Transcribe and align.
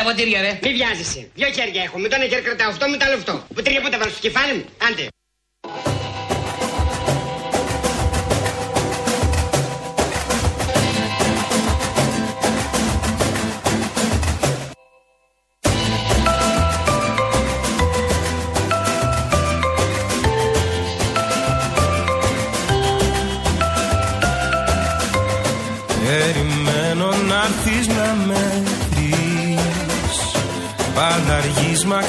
τα 0.00 0.06
ποτήρια, 0.10 0.40
ρε. 0.40 0.58
Μη 0.62 0.72
βιάζεσαι. 0.72 1.30
Δύο 1.34 1.48
χέρια 1.56 1.82
έχω. 1.82 1.98
Με 1.98 2.08
το 2.08 2.14
ένα 2.18 2.26
χέρι 2.30 2.42
κρατάω 2.42 2.68
αυτό, 2.68 2.88
με 2.88 2.96
το 2.96 3.04
άλλο 3.06 3.14
αυτό. 3.14 3.46
Ποτήρια 3.54 3.80
που 3.80 3.88
τα 3.88 3.98
βάλω 3.98 4.10
στο 4.10 4.20
κεφάλι 4.20 4.52
μου. 4.54 4.64
Άντε. 4.88 5.06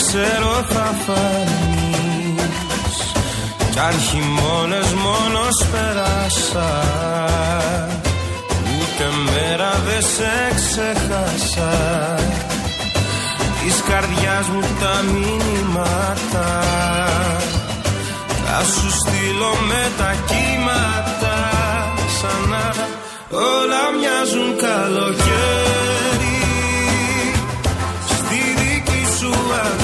Ξέρω 0.08 0.66
θα 0.70 0.96
φανείς. 1.06 1.92
Κι 3.72 3.80
αν 3.80 4.00
χειμώνες 4.00 4.94
μόνος 4.94 5.66
πέρασα 5.72 6.72
Ούτε 8.76 9.06
μέρα 9.26 9.72
δε 9.86 10.02
σε 10.02 10.34
ξεχάσα. 10.56 11.74
Της 13.64 13.84
καρδιάς 13.90 14.48
μου 14.48 14.62
τα 14.80 15.04
μηνύματα 15.12 16.64
Θα 18.46 18.60
σου 18.74 18.90
στείλω 19.00 19.54
με 19.68 19.92
τα 19.98 20.16
κύματα. 20.30 21.38
Ξανά 22.08 22.76
όλα 23.30 23.84
μοιάζουν 23.98 24.50
καλοκαίρι. 24.66 26.40
Στη 28.08 28.40
δική 28.60 29.04
σου 29.18 29.30
αγκαλιά 29.30 29.81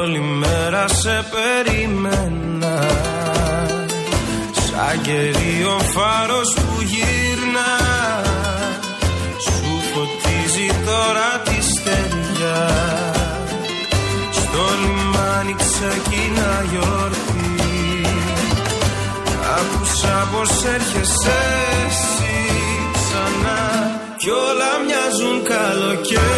όλη 0.00 0.20
μέρα 0.20 0.88
σε 0.88 1.24
περιμένα 1.32 2.88
Σαν 4.52 5.00
κερίο 5.02 5.78
φάρος 5.94 6.54
που 6.54 6.82
γύρνα. 6.82 7.70
Σου 9.44 9.82
φωτίζει 9.92 10.66
τώρα 10.86 11.30
τη 11.44 11.58
στεριά 11.70 12.68
Στο 14.30 14.64
λιμάνι 14.80 15.54
ξεκινά 15.58 16.64
γιορτή. 16.70 17.50
Άκουσα 19.58 20.28
πως 20.32 20.50
έρχεσαι 20.64 21.40
εσύ 21.86 22.34
ξανά 22.92 23.60
Κι 24.16 24.30
όλα 24.30 24.72
μοιάζουν 24.86 25.42
καλοκαίρι 25.42 26.29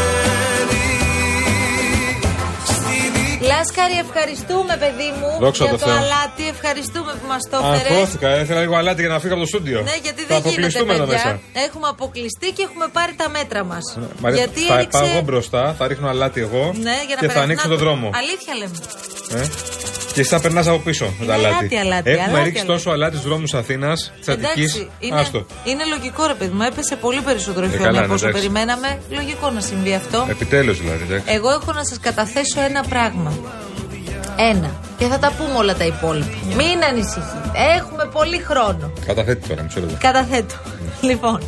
Λάσκαρη, 3.62 3.96
ευχαριστούμε, 4.06 4.74
παιδί 4.82 5.10
μου. 5.18 5.30
Δόξα 5.44 5.64
για 5.64 5.72
τω 5.72 5.78
το 5.78 5.86
Θεώ. 5.86 5.96
αλάτι. 6.02 6.44
Ευχαριστούμε 6.54 7.10
που 7.18 7.26
μας 7.32 7.42
το 7.50 7.56
έφερες. 7.64 7.92
Αγχώθηκα, 7.92 8.28
ήθελα 8.42 8.60
λίγο 8.64 8.76
αλάτι 8.80 9.00
για 9.04 9.10
να 9.14 9.18
φύγω 9.22 9.34
από 9.36 9.42
το 9.42 9.48
στούντιο. 9.52 9.78
Ναι, 9.88 9.96
γιατί 10.06 10.20
θα 10.22 10.26
δεν 10.28 10.36
γίνεται, 10.36 10.48
αποκλειστούμε 10.48 10.92
εδώ 10.94 11.04
παιδιά. 11.06 11.24
μέσα. 11.24 11.40
Έχουμε 11.66 11.86
αποκλειστεί 11.94 12.48
και 12.56 12.62
έχουμε 12.68 12.86
πάρει 12.96 13.12
τα 13.22 13.28
μέτρα 13.36 13.60
μας. 13.70 13.84
Μαρία, 14.22 14.38
γιατί 14.38 14.60
θα 14.60 14.74
έριξε... 14.74 14.98
πάω 14.98 15.06
εγώ 15.10 15.20
μπροστά, 15.28 15.62
θα 15.78 15.84
ρίχνω 15.90 16.08
αλάτι 16.08 16.40
εγώ 16.46 16.64
Ναι, 16.88 16.96
για 17.08 17.14
να 17.16 17.20
και 17.22 17.26
θα 17.32 17.32
περάσει- 17.32 17.38
ανοίξω 17.46 17.68
Να, 17.68 17.74
τον 17.74 17.80
δρόμο. 17.84 18.06
Αλήθεια 18.20 18.52
λέμε. 18.60 18.76
Ε; 19.42 19.46
Και 20.12 20.20
εσύ 20.20 20.28
θα 20.30 20.40
περνάς 20.40 20.66
από 20.66 20.78
πίσω 20.78 21.04
με 21.04 21.12
Είναι 21.18 21.26
το 21.26 21.32
αλάτι. 21.32 21.54
αλάτι, 21.56 21.76
αλάτι, 21.78 22.10
Έχουμε 22.10 22.26
αλάτι, 22.28 22.44
ρίξει 22.44 22.60
αλάτι. 22.62 22.66
τόσο 22.72 22.90
αλάτι 22.90 23.16
στους 23.16 23.28
δρόμους 23.28 23.54
Αθήνας, 23.54 24.12
της 24.18 24.28
Αττικής. 24.28 24.74
Εντάξει, 24.74 24.90
είναι, 24.98 25.20
Άστο. 25.20 25.46
είναι 25.64 25.84
λογικό 25.84 26.26
ρε 26.26 26.34
παιδί 26.34 26.50
μου. 26.54 26.62
Έπεσε 26.62 26.96
πολύ 26.96 27.20
περισσότερο 27.20 27.66
Ε, 27.66 27.68
χιόνι 27.68 27.84
καλά, 27.84 27.98
από 27.98 28.08
ναι, 28.08 28.14
όσο 28.14 28.26
εντάξει. 28.26 28.42
περιμέναμε. 28.48 28.98
Λογικό 29.10 29.50
να 29.50 29.60
συμβεί 29.60 29.94
αυτό. 29.94 30.26
Επιτέλους 30.30 30.80
δηλαδή. 30.80 31.02
εντάξει. 31.04 31.24
Εγώ 31.36 31.50
έχω 31.50 31.72
να 31.72 31.84
σας 31.84 31.98
καταθέσω 32.00 32.60
ένα 32.68 32.82
πράγμα. 32.88 33.32
Ένα. 34.36 34.70
Και 34.98 35.04
θα 35.06 35.18
τα 35.18 35.32
πούμε 35.38 35.58
όλα 35.58 35.74
τα 35.74 35.84
υπόλοιπα. 35.84 36.36
Μην 36.56 36.84
ανησυχείτε. 36.88 37.50
Έχουμε 37.78 38.08
πολύ 38.12 38.38
χρόνο. 38.38 38.92
Καταθέτει 39.06 39.48
τώρα, 39.48 39.62
μισό 39.62 39.80
λεπτό. 39.80 39.96
Καταθέτω. 40.00 40.54
λοιπόν, 41.00 41.40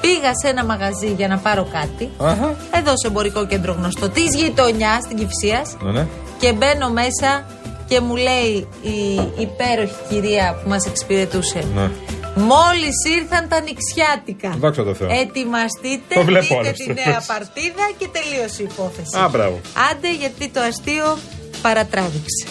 πήγα 0.00 0.30
σε 0.42 0.48
ένα 0.48 0.64
μαγαζί 0.64 1.12
για 1.16 1.28
να 1.28 1.38
πάρω 1.38 1.68
κάτι. 1.72 2.10
Αχα. 2.18 2.54
Εδώ 2.74 2.92
σε 2.96 3.06
εμπορικό 3.06 3.46
κέντρο 3.46 3.72
γνωστό 3.72 4.08
της 4.08 4.34
γειτονιάς 4.36 5.02
στην 5.04 5.16
Κυψίας. 5.16 5.76
Ναι, 5.82 5.90
ναι. 5.92 6.06
Και 6.38 6.52
μπαίνω 6.52 6.88
μέσα 6.90 7.44
και 7.88 8.00
μου 8.00 8.16
λέει 8.16 8.68
η 8.82 9.20
υπέροχη 9.38 9.94
κυρία 10.08 10.60
που 10.62 10.68
μας 10.68 10.86
εξυπηρετούσε. 10.86 11.58
Ναι. 11.74 11.90
Μόλις 12.34 12.96
ήρθαν 13.20 13.48
τα 13.48 13.60
νηξιάτικα. 13.60 14.54
Δόξα 14.58 14.84
τω 14.84 14.94
Θεώ. 14.94 15.08
Ετοιμαστείτε, 15.10 16.14
Το 16.14 16.22
βλέπω 16.24 16.46
δείτε 16.46 16.54
άλλωστε. 16.58 16.84
τη 16.84 16.92
νέα 17.08 17.24
παρτίδα 17.26 17.84
και 17.98 18.08
τελείωσε 18.12 18.62
η 18.62 18.66
υπόθεση. 18.70 19.18
Α, 19.18 19.28
μπράβο. 19.28 19.60
Άντε 19.90 20.14
γιατί 20.14 20.48
το 20.48 20.60
αστείο 20.60 21.18
παρατράβηξε. 21.62 22.46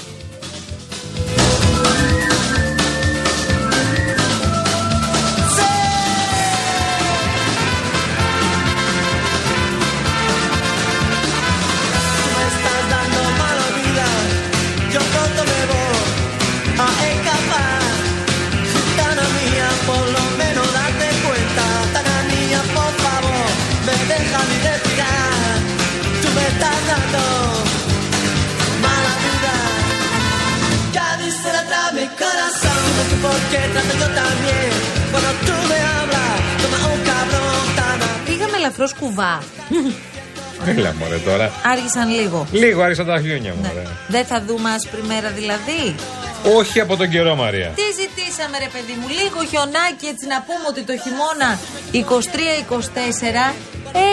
Πήγαμε 38.78 38.94
ελαφρώς 38.94 38.94
κουβά. 38.94 39.44
Έλα 40.66 40.94
μωρέ 41.00 41.18
τώρα. 41.18 41.52
Άργησαν 41.66 42.10
λίγο. 42.10 42.48
Λίγο 42.52 42.82
άρχισαν 42.82 43.06
τα 43.06 43.20
χιόνια 43.22 43.54
μου. 43.54 43.62
Ναι. 43.62 43.68
μωρέ. 43.68 43.88
Δεν 44.08 44.26
θα 44.26 44.44
δούμε 44.48 44.70
άσπρη 44.70 45.02
μέρα 45.04 45.30
δηλαδή. 45.30 45.96
Όχι 46.58 46.80
από 46.80 46.96
τον 46.96 47.10
καιρό, 47.10 47.36
Μαρία. 47.36 47.68
Τι 47.76 47.82
ζητήσαμε 48.02 48.58
ρε 48.58 48.70
παιδί 48.74 48.96
μου, 49.00 49.08
λίγο 49.08 49.46
χιονάκι 49.50 50.06
έτσι 50.06 50.26
να 50.28 50.42
πούμε 50.48 50.66
ότι 50.70 50.82
το 50.84 50.94
χειμώνα 51.04 51.60
23-24 53.52 53.56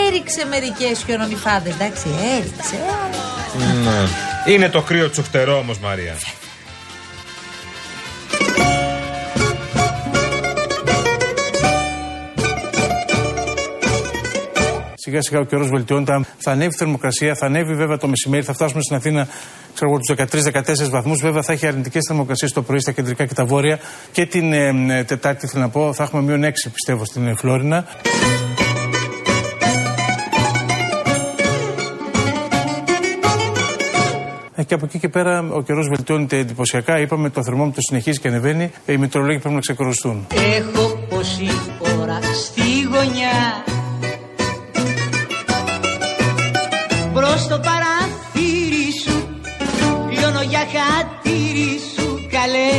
έριξε 0.07 0.45
μερικές 0.45 1.03
χιονονιφάδες, 1.05 1.73
εντάξει, 1.73 2.07
έριξε. 2.35 2.77
Ναι. 3.57 4.53
Είναι 4.53 4.69
το 4.69 4.81
κρύο 4.81 5.09
τσουχτερό 5.09 5.57
όμως, 5.57 5.79
Μαρία. 5.79 6.15
Σιγά 15.05 15.21
σιγά 15.21 15.39
ο 15.39 15.43
καιρός 15.43 15.69
βελτιώνεται. 15.69 16.25
Θα 16.37 16.51
ανέβει 16.51 16.73
η 16.73 16.77
θερμοκρασία, 16.77 17.35
θα 17.35 17.45
ανέβει 17.45 17.73
βέβαια 17.75 17.97
το 17.97 18.07
μεσημέρι, 18.07 18.43
θα 18.43 18.53
φτάσουμε 18.53 18.81
στην 18.81 18.95
Αθήνα 18.95 19.27
ξέρω 19.73 19.91
εγώ, 19.91 19.99
τους 19.99 20.15
13-14 20.85 20.89
βαθμούς. 20.89 21.21
Βέβαια 21.21 21.41
θα 21.41 21.53
έχει 21.53 21.67
αρνητικές 21.67 22.01
θερμοκρασίες 22.07 22.51
το 22.51 22.61
πρωί 22.61 22.79
στα 22.79 22.91
κεντρικά 22.91 23.25
και 23.25 23.33
τα 23.33 23.45
βόρεια. 23.45 23.79
Και 24.11 24.25
την 24.25 24.53
ε, 24.53 24.97
ε, 24.97 25.03
Τετάρτη, 25.03 25.47
θέλω 25.47 25.63
να 25.63 25.69
πω, 25.69 25.93
θα 25.93 26.03
έχουμε 26.03 26.21
μείον 26.21 26.43
6 26.43 26.51
πιστεύω 26.73 27.05
στην 27.05 27.27
ε, 27.27 27.35
Φλόρινα. 27.35 27.85
Ε, 34.55 34.63
Και 34.63 34.73
από 34.73 34.85
εκεί 34.85 34.99
και 34.99 35.09
πέρα 35.09 35.47
ο 35.51 35.61
καιρός 35.61 35.87
βελτιώνεται 35.87 36.37
εντυπωσιακά. 36.37 36.99
Είπαμε 36.99 37.29
το 37.29 37.43
θερμόμετρο 37.43 37.81
συνεχίζει 37.81 38.19
και 38.19 38.27
ανεβαίνει. 38.27 38.71
Ε, 38.85 38.93
Οι 38.93 38.97
μετρολόγοι 38.97 39.39
πρέπει 39.39 39.55
να 39.55 39.61
ξεκουραστούν. 39.61 40.27
Έχω 40.57 41.05
πόση 41.09 41.49
ώρα 42.01 42.19
στη 42.21 42.64
Μπρος 47.47 47.57
το 47.57 47.69
παραθύρι 47.69 48.91
σου 49.03 49.29
Λιώνω 50.09 50.41
για 50.41 50.59
χατήρι 50.59 51.79
σου 51.95 52.27
καλέ 52.31 52.69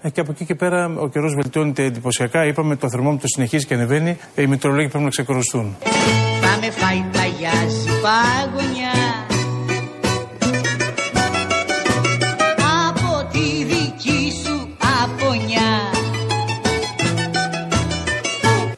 Ε, 0.00 0.10
Και 0.10 0.20
από 0.20 0.30
εκεί 0.30 0.44
και 0.44 0.54
πέρα 0.54 0.92
ο 0.98 1.08
καιρός 1.08 1.34
βελτιώνεται 1.34 1.84
εντυπωσιακά. 1.84 2.46
Είπαμε 2.46 2.76
το 2.76 2.90
θερμόμετρο 2.90 3.26
συνεχίζει 3.34 3.66
και 3.66 3.74
ανεβαίνει. 3.74 4.16
Ε, 4.34 4.42
Οι 4.42 4.46
μετρολόγοι 4.46 4.88
πρέπει 4.88 5.04
να 5.04 5.10
ξεκουραστούν. 5.10 5.76
Θα 6.40 6.58
με 6.60 6.70
φάει 6.70 7.04
πλαγιάζει 7.12 7.86
παγωνιά 8.02 8.79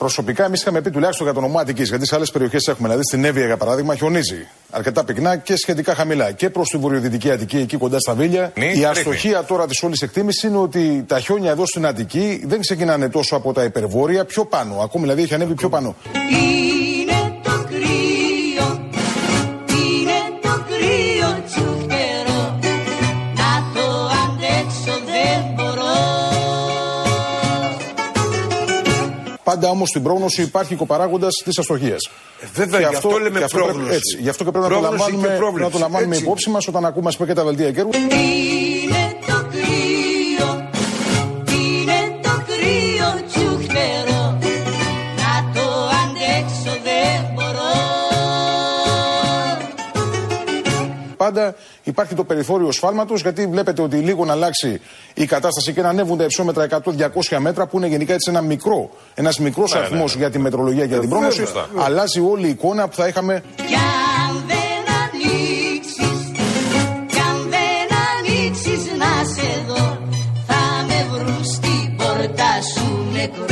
προσωπικά 0.02 0.44
εμείς 0.44 0.60
είχαμε 0.60 0.81
πει 0.81 0.90
τουλάχιστον 0.90 1.26
για 1.26 1.34
τον 1.34 1.43
νομό 1.43 1.58
Αττικής, 1.58 1.88
γιατί 1.88 2.06
σε 2.06 2.14
άλλες 2.14 2.31
περιοχές 2.31 2.66
έχουμε. 2.66 2.88
Δηλαδή 2.88 3.04
στην 3.04 3.25
Εύβοια 3.25 3.46
για 3.46 3.56
παράδειγμα 3.56 3.94
χιονίζει 3.94 4.46
αρκετά 4.70 5.04
πυκνά 5.04 5.37
και 5.37 5.56
σχετικά 5.56 5.94
χαμηλά. 5.94 6.32
Και 6.32 6.50
προς 6.50 6.69
τη 6.69 6.76
βορειοδυτική 6.76 7.31
Αττική, 7.31 7.56
εκεί 7.56 7.76
κοντά 7.76 7.99
στα 7.99 8.14
Βίλια. 8.14 8.52
Ναι, 8.54 8.64
η 8.64 8.69
ρίχνει. 8.69 8.84
αστοχία 8.84 9.44
τώρα 9.44 9.66
της 9.66 9.82
όλης 9.82 10.00
εκτίμησης 10.02 10.43
είναι 10.43 10.56
ότι 10.58 11.04
τα 11.06 11.20
χιόνια 11.20 11.50
εδώ 11.50 11.66
στην 11.66 11.87
Αττική 11.87 12.43
δεν 12.46 12.60
ξεκινάνε 12.60 13.08
τόσο 13.08 13.37
από 13.37 13.52
τα 13.52 13.64
υπερβόρεια, 13.64 14.25
πιο 14.25 14.44
πάνω. 14.44 14.81
Ακόμη 14.82 15.04
δηλαδή 15.04 15.22
έχει 15.22 15.34
ανέβει 15.34 15.54
πιο 15.54 15.69
πάνω. 15.69 15.96
Πάντα 29.62 29.75
όμως 29.75 29.88
στην 29.88 30.03
πρόγνωση 30.03 30.43
υπάρχει 30.43 30.75
κοπαράγοντα 30.75 31.29
της 31.44 31.59
αστοχίας. 31.59 32.11
βέβαια, 32.55 32.81
γι' 32.81 32.85
αυτό 32.85 33.19
λέμε 33.19 33.41
πρόγνωση. 33.50 33.94
έτσι, 33.94 34.17
γι' 34.20 34.29
αυτό 34.29 34.44
και 34.44 34.50
πρέπει 34.50 34.67
να 34.69 34.75
το 34.75 34.79
Πρόγνωση 34.79 35.05
και 35.05 35.11
λαμβάνουμε, 35.11 35.37
πρόβλεψη, 35.37 35.64
να 35.64 35.70
το 35.70 35.79
λαμβάνουμε 35.79 36.14
έτσι. 36.14 36.25
υπόψη 36.25 36.50
μας 36.50 36.69
όταν 36.69 36.85
ακούμε 36.85 37.09
ας 37.09 37.17
πούμε, 37.17 37.29
και 37.29 37.35
τα 37.35 37.44
βελτία 37.44 37.73
καιρού. 37.73 37.88
Πάντα 51.22 51.54
υπάρχει 51.82 52.14
το 52.14 52.24
περιθώριο 52.24 52.72
σφάλματος 52.72 53.20
γιατί 53.20 53.46
βλέπετε 53.46 53.82
ότι 53.82 53.96
λίγο 53.96 54.24
να 54.24 54.32
αλλάξει 54.32 54.80
η 55.14 55.26
κατάσταση 55.26 55.72
και 55.72 55.82
να 55.82 55.88
ανέβουν 55.88 56.19
τα 56.19 56.24
υψόμετρα 56.24 56.66
100-200 57.30 57.36
μέτρα 57.38 57.66
που 57.66 57.76
είναι 57.76 57.86
γενικά 57.86 58.12
έτσι 58.12 58.30
ένα 58.30 58.40
μικρό, 58.40 58.90
ένας 59.14 59.38
μικρός 59.38 59.74
αριθμός 59.74 60.14
για 60.16 60.30
τη 60.30 60.38
μετρολογία 60.38 60.82
και 60.82 60.88
για 60.92 61.00
την 61.00 61.08
πρόγνωση. 61.08 61.44
βέβαια. 61.44 61.84
Αλλάζει 61.84 62.20
όλη 62.20 62.46
η 62.46 62.50
εικόνα 62.50 62.88
που 62.88 62.94
θα 62.94 63.06
είχαμε 63.08 63.42
Κι 63.56 63.62
αν 63.62 64.42
δεν 64.46 64.94
ανοίξεις, 65.02 66.30
κι 67.06 67.20
αν 67.30 67.36
δεν 67.50 67.88
ανοίξεις 68.16 68.82
να 68.98 69.12
σε 69.34 69.64
δω 69.69 69.98
Θα 70.46 70.84
με 70.86 71.06
βρουν 71.10 71.44
στην 71.44 71.96
πόρτα 71.96 72.50
σου 72.74 73.06
νεκρό 73.12 73.51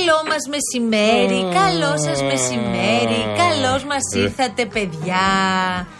Καλό 0.00 0.18
μας 0.28 0.42
μεσημέρι, 0.54 1.54
καλό 1.54 1.92
σας 1.98 2.22
μεσημέρι, 2.22 3.20
καλώς 3.36 3.84
μας 3.84 4.14
ήρθατε, 4.16 4.66
παιδιά. 4.66 5.16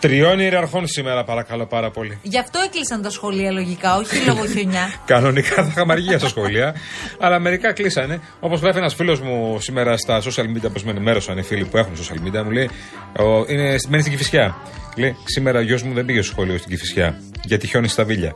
Τριών 0.01 0.41
ιεραρχών 0.41 0.87
σήμερα, 0.87 1.25
παρακαλώ 1.25 1.67
πάρα 1.67 1.91
πολύ. 1.91 2.19
Γι' 2.23 2.39
αυτό 2.39 2.59
έκλεισαν 2.67 3.03
τα 3.03 3.11
σχολεία 3.11 3.51
λογικά, 3.51 3.97
όχι 3.97 4.25
λόγω 4.27 4.47
χιονιά. 4.47 4.95
Κανονικά 5.13 5.55
θα 5.55 5.69
είχαμε 5.71 5.93
αργία 5.93 6.19
στα 6.19 6.29
σχολεία, 6.29 6.75
αλλά 7.19 7.39
μερικά 7.39 7.73
κλείσανε. 7.73 8.21
Όπως 8.41 8.61
γράφει 8.61 8.79
ένας 8.79 8.95
φίλος 8.95 9.21
μου 9.21 9.61
σήμερα 9.61 9.97
στα 9.97 10.21
social 10.23 10.45
media, 10.45 10.71
που 10.73 10.81
με 10.85 10.91
ενημέρωσαν 10.91 11.39
οι 11.39 11.43
φίλοι 11.43 11.65
που 11.65 11.77
έχουν 11.77 11.93
social 11.95 12.27
media, 12.27 12.43
μου 12.45 12.51
λέει: 12.51 12.71
ο, 13.19 13.45
είναι, 13.47 13.77
Μένει 13.89 14.03
στην 14.03 14.13
Κυφυσιά. 14.13 14.57
Λέει: 14.97 15.17
Σήμερα 15.25 15.59
ο 15.59 15.63
γιος 15.63 15.83
μου 15.83 15.95
δεν 15.95 16.05
πήγε 16.05 16.23
στο 16.23 16.33
σχολείο 16.33 16.59
στην 16.59 16.71
Κυφυσιά, 16.71 17.21
γιατί 17.45 17.67
χιόνι 17.67 17.89
στα 17.89 18.05
βίλια. 18.05 18.35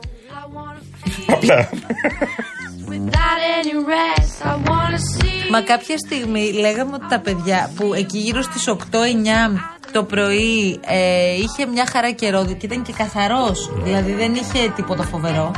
Απλά. 1.27 1.69
Μα 5.51 5.61
κάποια 5.61 5.97
στιγμή 5.97 6.51
λέγαμε 6.51 6.91
ότι 6.93 7.07
τα 7.09 7.19
παιδιά 7.19 7.71
που 7.75 7.93
εκεί 7.93 8.17
γύρω 8.17 8.41
στις 8.41 8.69
8-9 8.69 8.75
το 9.91 10.03
πρωί 10.03 10.79
ε, 10.85 11.33
είχε 11.33 11.65
μια 11.65 11.85
χαρά 11.91 12.11
καιρό 12.11 12.45
και 12.45 12.65
ήταν 12.65 12.81
και 12.81 12.93
καθαρός. 12.97 13.71
Δηλαδή 13.83 14.11
δεν 14.11 14.33
είχε 14.33 14.69
τίποτα 14.75 15.03
φοβερό. 15.03 15.51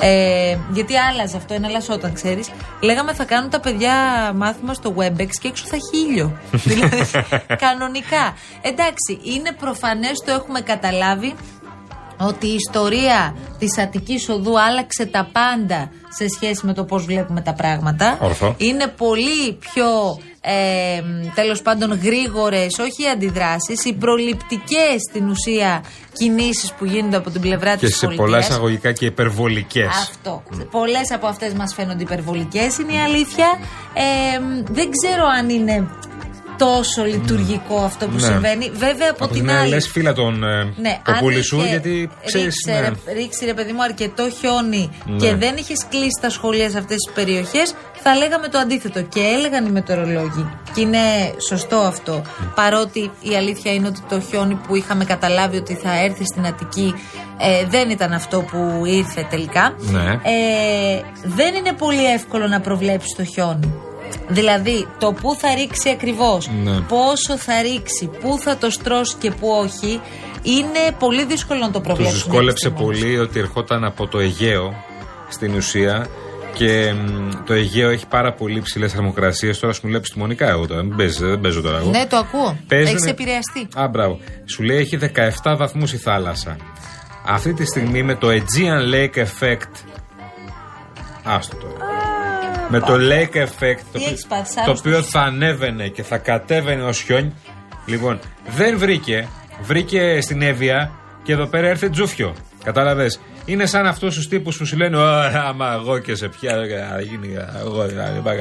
Ε, 0.00 0.56
γιατί 0.72 0.96
άλλαζε 0.96 1.36
αυτό, 1.36 1.54
είναι 1.54 1.68
όταν 1.90 2.12
ξέρεις. 2.12 2.50
Λέγαμε 2.80 3.14
θα 3.14 3.24
κάνουν 3.24 3.50
τα 3.50 3.60
παιδιά 3.60 3.94
μάθημα 4.36 4.74
στο 4.74 4.94
WebEx 4.98 5.28
και 5.40 5.48
έξω 5.48 5.64
θα 5.66 5.76
έχει 5.76 6.08
ήλιο. 6.08 6.38
δηλαδή 6.70 7.10
κανονικά. 7.58 8.34
Εντάξει, 8.62 9.20
είναι 9.22 9.52
προφανές, 9.52 10.22
το 10.26 10.32
έχουμε 10.32 10.60
καταλάβει 10.60 11.34
ότι 12.20 12.46
η 12.46 12.54
ιστορία 12.54 13.36
της 13.58 13.78
Αττικής 13.78 14.28
Οδού 14.28 14.60
άλλαξε 14.60 15.06
τα 15.06 15.28
πάντα 15.32 15.90
σε 16.08 16.28
σχέση 16.28 16.66
με 16.66 16.72
το 16.74 16.84
πώς 16.84 17.04
βλέπουμε 17.04 17.40
τα 17.40 17.52
πράγματα. 17.54 18.18
Ορθό. 18.20 18.54
Είναι 18.58 18.86
πολύ 18.86 19.52
πιο 19.54 20.18
ε, 20.40 21.02
τέλος 21.34 21.62
πάντων 21.62 22.00
γρήγορες, 22.02 22.78
όχι 22.78 23.02
οι 23.02 23.08
αντιδράσεις, 23.08 23.84
οι 23.84 23.92
προληπτικές 23.92 24.96
στην 25.08 25.28
ουσία 25.28 25.84
κινήσεις 26.12 26.72
που 26.72 26.84
γίνονται 26.84 27.16
από 27.16 27.30
την 27.30 27.40
πλευρά 27.40 27.76
και 27.76 27.86
της 27.86 27.96
σε 27.96 28.04
πολιτείας. 28.06 28.28
πολλά 28.28 28.38
εισαγωγικά 28.38 28.92
και 28.92 29.06
υπερβολικές. 29.06 29.86
Αυτό. 29.86 30.42
Πολλές 30.70 31.12
από 31.12 31.26
αυτές 31.26 31.52
μας 31.52 31.74
φαίνονται 31.74 32.02
υπερβολικές, 32.02 32.78
είναι 32.78 32.92
η 32.92 32.98
αλήθεια. 32.98 33.58
Ε, 33.94 34.38
δεν 34.70 34.90
ξέρω 34.90 35.24
αν 35.38 35.48
είναι 35.48 35.88
τόσο 36.64 37.04
λειτουργικό 37.04 37.76
αυτό 37.84 38.06
που 38.06 38.14
Ναι. 38.14 38.20
συμβαίνει. 38.20 38.70
Βέβαια 38.74 39.08
από, 39.10 39.24
Από 39.24 39.32
την 39.34 39.42
την 39.46 39.50
άλλη. 39.50 39.68
λες 39.68 39.88
φίλα 39.88 40.12
τον 40.12 40.44
ε, 40.44 40.64
Ναι, 40.76 41.00
το 41.04 41.12
αν 41.12 41.18
πουλί 41.20 41.42
σου, 41.42 41.56
είχε 41.58 41.68
γιατί 41.68 42.10
ξέρεις. 42.26 42.54
ρίξε, 42.66 42.80
ρε, 43.06 43.12
ρίξει 43.12 43.44
ρε 43.44 43.54
παιδί 43.54 43.72
μου 43.72 43.82
αρκετό 43.82 44.30
χιόνι 44.40 44.90
Ναι. 45.06 45.16
και 45.16 45.34
δεν 45.34 45.56
είχε 45.56 45.74
κλείσει 45.90 46.18
τα 46.20 46.30
σχολεία 46.30 46.70
σε 46.70 46.78
αυτές 46.78 46.96
τις 46.96 47.14
περιοχές, 47.14 47.74
θα 48.02 48.14
λέγαμε 48.16 48.48
το 48.48 48.58
αντίθετο. 48.58 49.02
Και 49.02 49.20
έλεγαν 49.20 49.66
οι 49.66 49.70
μετεωρολόγοι. 49.70 50.50
Και 50.74 50.80
είναι 50.80 50.98
σωστό 51.48 51.76
αυτό. 51.76 52.22
Παρότι 52.54 53.10
η 53.20 53.34
αλήθεια 53.36 53.72
είναι 53.72 53.86
ότι 53.86 54.00
το 54.08 54.20
χιόνι 54.20 54.54
που 54.54 54.76
είχαμε 54.76 55.04
καταλάβει 55.04 55.56
ότι 55.56 55.74
θα 55.74 56.02
έρθει 56.04 56.24
στην 56.24 56.46
Αττική 56.46 56.94
ε, 57.38 57.64
δεν 57.66 57.90
ήταν 57.90 58.12
αυτό 58.12 58.40
που 58.50 58.82
ήρθε 58.86 59.26
τελικά. 59.30 59.74
Ναι. 59.78 60.10
Ε, 60.10 61.00
δεν 61.24 61.54
είναι 61.54 61.72
πολύ 61.72 62.04
εύκολο 62.12 62.46
να 62.46 62.60
προβλέψεις 62.60 63.14
το 63.16 63.24
χιόνι. 63.24 63.72
Δηλαδή, 64.28 64.86
το 64.98 65.12
πού 65.12 65.34
θα 65.38 65.54
ρίξει 65.54 65.88
ακριβώς, 65.90 66.50
Ναι. 66.64 66.80
πόσο 66.80 67.38
θα 67.38 67.62
ρίξει, 67.62 68.10
πού 68.20 68.38
θα 68.38 68.56
το 68.56 68.70
στρώσει 68.70 69.14
και 69.18 69.30
πού 69.30 69.48
όχι, 69.48 70.00
είναι 70.42 70.96
πολύ 70.98 71.24
δύσκολο 71.24 71.60
να 71.60 71.70
το 71.70 71.78
Τους 71.78 71.82
προβλέψουμε. 71.86 72.22
δυσκόλεψε 72.22 72.66
επιστήμονες. 72.68 73.00
πολύ 73.00 73.18
ότι 73.18 73.38
ερχόταν 73.38 73.84
από 73.84 74.06
το 74.06 74.18
Αιγαίο 74.18 74.74
στην 75.28 75.54
ουσία 75.54 76.06
και 76.54 76.92
μ, 76.92 77.28
το 77.46 77.52
Αιγαίο 77.54 77.90
έχει 77.90 78.06
πάρα 78.06 78.32
πολύ 78.32 78.60
ψηλέ 78.60 78.88
θερμοκρασίες. 78.88 79.58
Τώρα 79.58 79.72
σου 79.72 79.80
μου 79.82 79.88
λέει 79.90 79.98
επιστημονικά 79.98 80.48
εγώ 80.48 80.66
τώρα. 80.66 80.82
Μην 80.82 80.96
παίζεις, 80.96 81.18
δεν 81.18 81.40
παίζω 81.40 81.60
τώρα 81.60 81.78
εγώ. 81.78 81.90
Ναι, 81.90 82.06
το 82.06 82.16
ακούω. 82.16 82.56
Παίζουνε- 82.68 82.94
Έχεις 82.96 83.10
επηρεαστεί. 83.10 83.68
Α, 83.76 83.88
μπράβο. 83.88 84.18
Σου 84.44 84.62
λέει 84.62 84.76
έχει 84.78 84.96
17 84.96 85.56
βαθμούς 85.56 85.92
η 85.92 85.96
θάλασσα. 85.96 86.56
Αυτή 87.26 87.52
τη 87.54 87.64
στιγμή 87.64 88.02
με 88.02 88.14
το 88.14 88.28
Aegean 88.28 88.94
Lake 88.94 89.18
Effect. 89.18 89.72
Άστο 91.24 91.56
τώρα. 91.56 91.74
Με 92.70 92.80
το 92.80 92.92
Lake 92.94 93.36
Effect, 93.36 93.80
το, 93.92 93.92
Τι 93.92 93.98
οποίο- 93.98 94.06
έχεις 94.06 94.26
πάθει, 94.26 94.54
το 94.54 94.60
άρρωστος; 94.60 94.78
οποίο 94.78 95.02
θα 95.02 95.20
ανέβαινε 95.20 95.88
και 95.88 96.02
θα 96.02 96.18
κατέβαινε 96.18 96.82
ως 96.82 97.00
χιόνι. 97.00 97.32
Λοιπόν, 97.86 98.20
δεν 98.56 98.78
βρήκε. 98.78 99.28
Βρήκε 99.62 100.20
στην 100.20 100.42
Εύβοια 100.42 100.90
και 101.22 101.32
εδώ 101.32 101.46
πέρα 101.46 101.68
έρθε 101.68 101.88
τζούφιο. 101.88 102.34
Κατάλαβες; 102.64 103.20
Είναι 103.44 103.66
σαν 103.66 103.86
αυτούς 103.86 104.14
τους 104.14 104.28
τύπους 104.28 104.56
που 104.56 104.64
σου 104.66 104.76
λένε 104.76 104.96
«Ω, 104.96 105.06
Άμα 105.48 105.72
εγώ 105.72 105.98
και 105.98 106.14
σε 106.14 106.28
πια 106.28 106.50
θα 106.90 107.00
γίνει 107.00 107.36
εγώ 107.60 107.86
και 107.86 107.94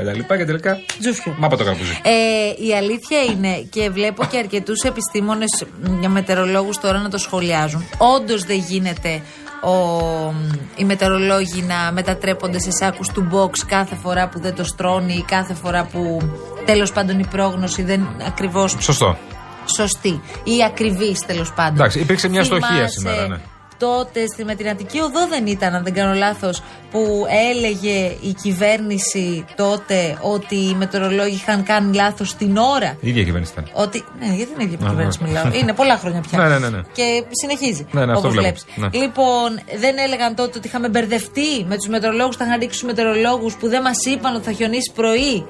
τα 0.03 0.13
λοιπά. 0.13 0.37
Και 0.37 0.45
τελικά. 0.45 0.77
Τζούφιο. 0.99 1.35
Μα 1.37 1.45
από 1.45 1.57
το 1.57 1.63
καρπούζι. 1.63 1.99
Ε, 2.03 2.65
η 2.67 2.75
αλήθεια 2.75 3.21
είναι 3.23 3.67
και 3.69 3.89
βλέπω 3.89 4.25
και 4.25 4.37
αρκετούς 4.37 4.81
επιστήμονες 4.83 5.65
για 5.99 6.09
μετεωρολόγου 6.09 6.71
τώρα 6.81 6.97
να 6.99 7.09
το 7.09 7.17
σχολιάζουν. 7.17 7.85
Όντως 7.97 8.43
δεν 8.43 8.57
γίνεται 8.57 9.21
ο, 9.61 10.33
οι 10.75 10.85
μετεωρολόγοι 10.85 11.61
να 11.61 11.91
μετατρέπονται 11.91 12.59
σε 12.59 12.71
σάκους 12.71 13.07
του 13.07 13.27
box 13.31 13.57
κάθε 13.67 13.95
φορά 13.95 14.29
που 14.29 14.39
δεν 14.39 14.55
το 14.55 14.63
στρώνει 14.63 15.13
ή 15.13 15.23
κάθε 15.27 15.53
φορά 15.53 15.85
που 15.85 16.21
τέλος 16.65 16.91
πάντων 16.91 17.19
η 17.19 17.25
πρόγνωση 17.25 17.83
δεν 17.83 18.07
ακριβώς 18.27 18.75
Σωστό. 18.79 19.17
σωστή 19.65 20.21
ή 20.43 20.63
ακριβής 20.65 21.19
τέλος 21.19 21.53
πάντων. 21.53 21.75
Εντάξει, 21.75 21.99
υπήρξε 21.99 22.29
μια 22.29 22.43
στοχεία 22.43 22.67
Θυμάσαι 22.67 22.99
σήμερα, 22.99 23.27
ναι. 23.27 23.37
Τότε 23.79 24.25
στη 24.25 24.45
Μετρινατική 24.45 24.99
Οδό 24.99 25.27
δεν 25.29 25.47
ήταν, 25.47 25.75
αν 25.75 25.83
δεν 25.83 25.93
κάνω 25.93 26.13
λάθος, 26.13 26.63
που 26.91 27.25
έλεγε 27.51 28.15
η 28.21 28.33
κυβέρνηση 28.41 29.45
τότε 29.55 30.17
ότι 30.21 30.55
οι 30.55 30.75
μετεωρολόγοι 30.77 31.35
είχαν 31.35 31.63
κάνει 31.63 31.95
λάθος 31.95 32.35
την 32.35 32.57
ώρα. 32.57 32.97
Η 32.99 33.09
ίδια 33.09 33.23
κυβέρνηση 33.23 33.51
ήταν. 33.51 33.69
Ότι. 33.73 34.03
Ναι, 34.19 34.35
για 34.35 34.45
την 34.45 34.59
ίδια 34.59 34.87
Α, 34.87 34.89
κυβέρνηση 34.89 35.17
ναι. 35.21 35.27
μιλάω. 35.27 35.51
Είναι 35.61 35.73
πολλά 35.73 35.97
χρόνια 35.97 36.21
πια. 36.21 36.39
Ναι, 36.39 36.47
ναι, 36.47 36.57
ναι, 36.59 36.69
ναι. 36.69 36.81
Και 36.91 37.23
συνεχίζει. 37.41 37.87
Ναι, 37.91 38.05
ναι, 38.05 38.11
αυτό 38.11 38.27
όπως 38.27 38.39
βλέπω. 38.39 38.41
βλέπεις. 38.41 38.65
Ναι. 38.75 39.01
Λοιπόν, 39.01 39.59
δεν 39.79 39.97
έλεγαν 39.97 40.35
τότε 40.35 40.57
ότι 40.57 40.67
είχαμε 40.67 40.89
μπερδευτεί 40.89 41.65
με 41.67 41.75
τους 41.75 41.87
μετεωρολόγους, 41.87 42.35
θα 42.35 42.45
είχαν 42.45 42.59
ρίξει 42.59 42.79
τους 42.79 42.87
μετεωρολόγους 42.87 43.55
που 43.55 43.67
δεν 43.67 43.81
μας 43.81 44.05
είπαν 44.05 44.35
ότι 44.35 44.45
θα 44.45 44.51
χιονίσει 44.51 44.91
πρωί. 44.95 45.45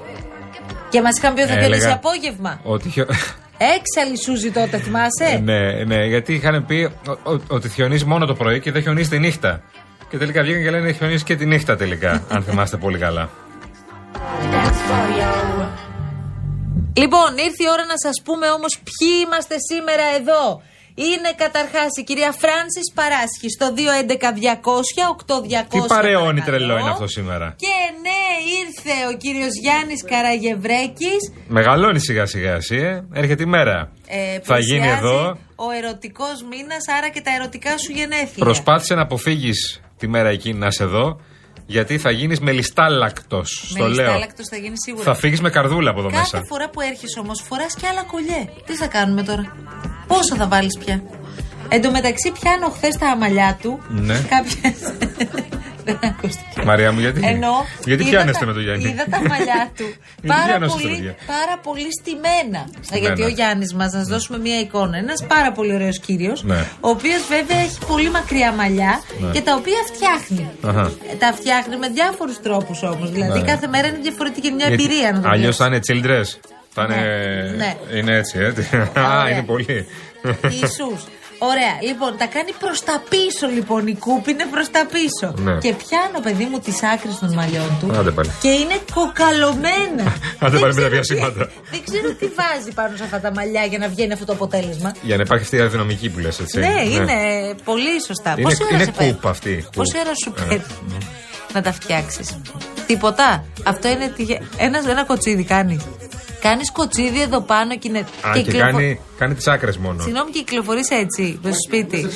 Και 0.89 1.01
μας 1.01 1.17
είχαν 1.17 1.33
πει 1.33 1.41
ότι 1.41 1.49
θα 1.49 1.55
Έλεγα 1.55 1.75
χιονίσει 1.75 1.91
απόγευμα. 1.91 2.59
Ότι 2.63 2.93
χιο- 3.59 3.73
Έξαλλη 3.75 4.17
Σούζη 4.23 4.51
τότε, 4.51 4.77
θυμάσαι; 4.77 5.41
ναι, 5.43 5.83
ναι, 5.83 6.05
γιατί 6.05 6.33
είχαν 6.33 6.65
πει 6.65 6.89
ο- 7.07 7.31
ο- 7.31 7.41
ότι 7.47 7.69
χιονίζει 7.69 8.05
μόνο 8.05 8.25
το 8.25 8.33
πρωί 8.35 8.59
και 8.59 8.71
δεν 8.71 8.81
χιονίζει 8.81 9.09
τη 9.09 9.19
νύχτα. 9.19 9.61
Και 10.09 10.17
τελικά 10.17 10.41
βγήκαν 10.41 10.63
και 10.63 10.69
λένε 10.69 10.91
χιονίζει 10.91 11.23
και 11.23 11.35
τη 11.35 11.45
νύχτα 11.45 11.75
τελικά, 11.75 12.23
αν 12.33 12.43
θυμάστε 12.43 12.77
πολύ 12.77 12.97
καλά. 12.97 13.29
Λοιπόν, 16.93 17.29
ήρθε 17.47 17.63
η 17.67 17.69
ώρα 17.73 17.85
να 17.85 17.97
σας 18.05 18.21
πούμε 18.23 18.47
όμως 18.49 18.73
ποιοι 18.87 19.09
είμαστε 19.25 19.55
σήμερα 19.71 20.03
εδώ. 20.19 20.61
Είναι 21.07 21.31
καταρχάς 21.43 21.91
η 22.01 22.03
κυρία 22.03 22.31
Φράνση 22.41 22.81
Παράσχη 22.99 23.47
στο 23.55 23.67
211-200-8200. 23.77 25.65
Τι 25.69 25.79
παρεώνει 25.87 26.39
παρακαλώ. 26.39 26.45
τρελό 26.45 26.77
είναι 26.79 26.89
αυτό 26.89 27.07
σήμερα. 27.07 27.47
Και 27.65 27.75
ναι, 28.05 28.21
ήρθε 28.61 28.95
ο 29.11 29.17
κύριος 29.17 29.53
Γιάννης 29.63 30.01
Καραγευρέκης. 30.11 31.21
Μεγαλώνει 31.47 31.99
σιγά 31.99 32.25
σιγά 32.25 32.53
εσύ, 32.53 32.75
ε. 32.75 33.03
έρχεται 33.13 33.43
η 33.43 33.45
μέρα. 33.45 33.91
Ε, 34.07 34.39
Θα 34.39 34.59
γίνει 34.59 34.79
πλησιάζει 34.79 35.05
εδώ. 35.05 35.37
Ο 35.55 35.67
ερωτικός 35.79 36.37
μήνας, 36.49 36.83
άρα 36.97 37.09
και 37.09 37.21
τα 37.21 37.31
ερωτικά 37.37 37.69
σου 37.77 37.91
γενέθλια. 37.91 38.45
Προσπάθησε 38.49 38.93
να 38.95 39.01
αποφύγεις 39.01 39.81
τη 39.97 40.07
μέρα 40.07 40.29
εκείνη 40.29 40.59
να 40.59 40.67
είσαι 40.67 40.83
εδώ, 40.83 41.19
γιατί 41.75 41.97
θα 41.97 42.11
γίνεις 42.11 42.39
μελιστάλακτος. 42.39 43.63
Στο 43.69 43.77
λέω. 43.87 43.87
Μελιστάλακτος 43.95 44.47
θα 44.47 44.57
γίνεις 44.57 44.79
σίγουρα. 44.85 45.03
Θα 45.03 45.13
φύγεις 45.13 45.41
με 45.41 45.49
καρδούλα 45.49 45.89
από 45.89 45.99
εδώ 45.99 46.09
Κάθε 46.09 46.19
μέσα. 46.21 46.45
φορά 46.47 46.69
που 46.69 46.81
έρχεσαι 46.81 47.19
όμως, 47.19 47.41
φοράς 47.47 47.73
και 47.79 47.87
άλλα 47.87 48.03
κολλιέ. 48.03 48.49
Τι 48.65 48.73
θα 48.75 48.87
κάνουμε 48.87 49.23
τώρα; 49.23 49.55
Πόσο 50.07 50.35
θα 50.35 50.47
βάλεις 50.47 50.77
πια; 50.77 51.03
Εν 51.69 51.81
τω 51.81 51.91
μεταξύ, 51.91 52.31
πιάνω 52.39 52.69
χθες 52.69 52.95
τα 52.97 53.07
αμαλιά 53.09 53.57
του. 53.61 53.79
Ναι. 53.89 54.25
Κάποιε. 54.29 54.73
Δεν 55.99 56.09
ακούστηκε. 56.09 56.61
Μαρία 56.65 56.91
μου, 56.91 56.99
γιατί, 56.99 57.19
Ενώ 57.23 57.53
γιατί 57.85 58.01
είδα 58.03 58.11
πιάνεστε 58.11 58.39
τα- 58.39 58.45
με 58.45 58.53
τον 58.53 58.63
Γιάννη; 58.63 58.89
Είδα 58.89 59.05
τα 59.09 59.19
μαλλιά 59.29 59.61
του. 59.77 59.83
Γιατί 60.21 60.27
πάρα, 60.27 60.43
πιάνεστε 60.45 60.77
πολύ, 60.81 60.93
το 60.93 60.95
παιδιά. 60.95 61.15
πάρα 61.35 61.55
πολύ 61.67 61.87
στημένα. 61.99 62.61
Στημένα. 62.81 63.05
Γιατί 63.05 63.21
ο 63.23 63.27
Γιάννης 63.27 63.73
μας, 63.73 63.91
να 63.93 63.99
σας 63.99 64.07
δώσουμε 64.07 64.37
μία 64.37 64.59
εικόνα. 64.59 64.97
Ένας 64.97 65.23
πάρα 65.27 65.51
πολύ 65.51 65.73
ωραίος 65.73 65.99
κύριος. 65.99 66.43
Ναι. 66.43 66.59
Ο 66.79 66.89
οποίος 66.89 67.21
βέβαια 67.35 67.57
έχει 67.65 67.77
πολύ 67.87 68.09
μακριά 68.09 68.51
μαλλιά 68.51 69.01
Ναι. 69.19 69.31
και 69.31 69.41
τα 69.41 69.53
οποία 69.59 69.79
φτιάχνει. 69.93 70.49
Αχα. 70.69 70.91
Ε, 71.11 71.15
Τα 71.15 71.33
φτιάχνει 71.33 71.77
με 71.77 71.87
διάφορους 71.89 72.37
τρόπους 72.41 72.83
όμως. 72.83 73.11
Δηλαδή 73.11 73.39
Ναι. 73.39 73.45
κάθε 73.51 73.67
μέρα 73.67 73.87
είναι 73.87 73.97
διαφορετική 74.01 74.47
είναι 74.47 74.55
μια 74.55 74.65
εμπειρία 74.73 75.11
να 75.11 75.21
το 75.21 75.29
Αλλιώς 75.29 75.57
βλέπεις. 75.57 75.57
θα 75.57 75.65
είναι 75.65 75.79
childress. 75.87 76.29
Θα 76.73 76.83
είναι. 76.83 77.53
Ναι. 77.57 77.75
Είναι 77.97 78.15
έτσι, 78.17 78.39
ε. 78.39 78.47
Α, 78.99 79.19
Ωραία. 79.21 79.29
είναι 79.31 79.43
πολύ. 79.43 79.87
Ιησούς. 80.51 81.01
Ωραία. 81.41 81.73
Λοιπόν, 81.87 82.17
τα 82.17 82.25
κάνει 82.25 82.51
προς 82.59 82.83
τα 82.83 83.03
πίσω 83.09 83.45
λοιπόν. 83.57 83.87
Η 83.87 83.95
κούπη 83.95 84.31
είναι 84.31 84.45
προς 84.51 84.67
τα 84.71 84.85
πίσω. 84.93 85.27
Ναι. 85.47 85.57
Και 85.57 85.73
πιάνω, 85.81 86.19
παιδί 86.23 86.45
μου, 86.51 86.59
τις 86.59 86.83
άκρες 86.93 87.19
των 87.19 87.33
μαλλιών 87.33 87.71
του. 87.79 87.91
Άντε 87.99 88.11
πάλι. 88.11 88.29
Και 88.41 88.49
είναι 88.61 88.77
κοκαλωμένα. 88.93 90.05
Άντε 90.39 90.57
Δεν 90.57 90.59
πάλι 90.61 90.73
με 90.73 90.81
τα 90.81 90.87
ξέρω 90.87 90.89
διασύμματα. 90.89 91.45
τι- 91.47 91.53
Δεν 91.71 91.81
ξέρω 91.87 92.07
τι 92.19 92.27
βάζει 92.39 92.71
πάνω 92.79 92.95
σε 92.97 93.03
αυτά 93.03 93.19
τα 93.19 93.31
μαλλιά 93.33 93.63
για 93.65 93.77
να 93.77 93.87
βγαίνει 93.87 94.13
αυτό 94.13 94.25
το 94.25 94.33
αποτέλεσμα. 94.33 94.89
Για 95.01 95.15
να 95.15 95.21
υπάρχει 95.25 95.43
αυτή 95.43 95.55
η 95.55 95.59
αδυναμική 95.59 96.09
που 96.09 96.19
λες, 96.19 96.39
έτσι. 96.39 96.59
Ναι, 96.59 96.75
είναι 96.95 97.17
πολύ 97.63 97.93
σωστά. 98.07 98.31
Είναι, 98.31 98.41
Πόση 98.41 98.63
ώρα 98.63 98.75
είναι 98.75 98.83
σε 98.83 98.91
παίρνει; 98.91 99.11
κούπ 99.13 99.27
αυτή. 99.27 99.67
Πόση 99.75 99.91
κούπ. 99.91 100.01
ώρα 100.05 100.15
σου 100.23 100.33
Ε, 100.37 100.41
παίρνεις; 100.41 100.65
Να 101.53 101.61
τα 101.61 101.71
φτιάξεις. 101.73 102.37
Τίποτα. 102.87 103.45
Αυτό 103.63 103.87
είναι. 103.87 104.07
τυχε- 104.15 104.41
Ένας, 104.57 104.85
ένα 104.85 105.03
κοτσίδι 105.05 105.43
κάνει. 105.43 105.79
Κάνεις 106.41 106.71
κοτσίδι 106.71 107.21
εδώ 107.21 107.41
πάνω 107.41 107.77
και 107.77 107.87
είναι. 107.87 107.99
Α, 107.99 108.31
και 108.33 108.41
κυκλοφο- 108.41 108.71
κάνει, 108.71 108.99
κάνει 109.17 109.33
τις 109.35 109.47
άκρες 109.47 109.77
μόνο. 109.77 110.03
Συγγνώμη, 110.03 110.31
και 110.31 110.39
κυκλοφορείς 110.39 110.89
έτσι 110.89 111.39
στο 111.41 111.51
σπίτι. 111.67 112.09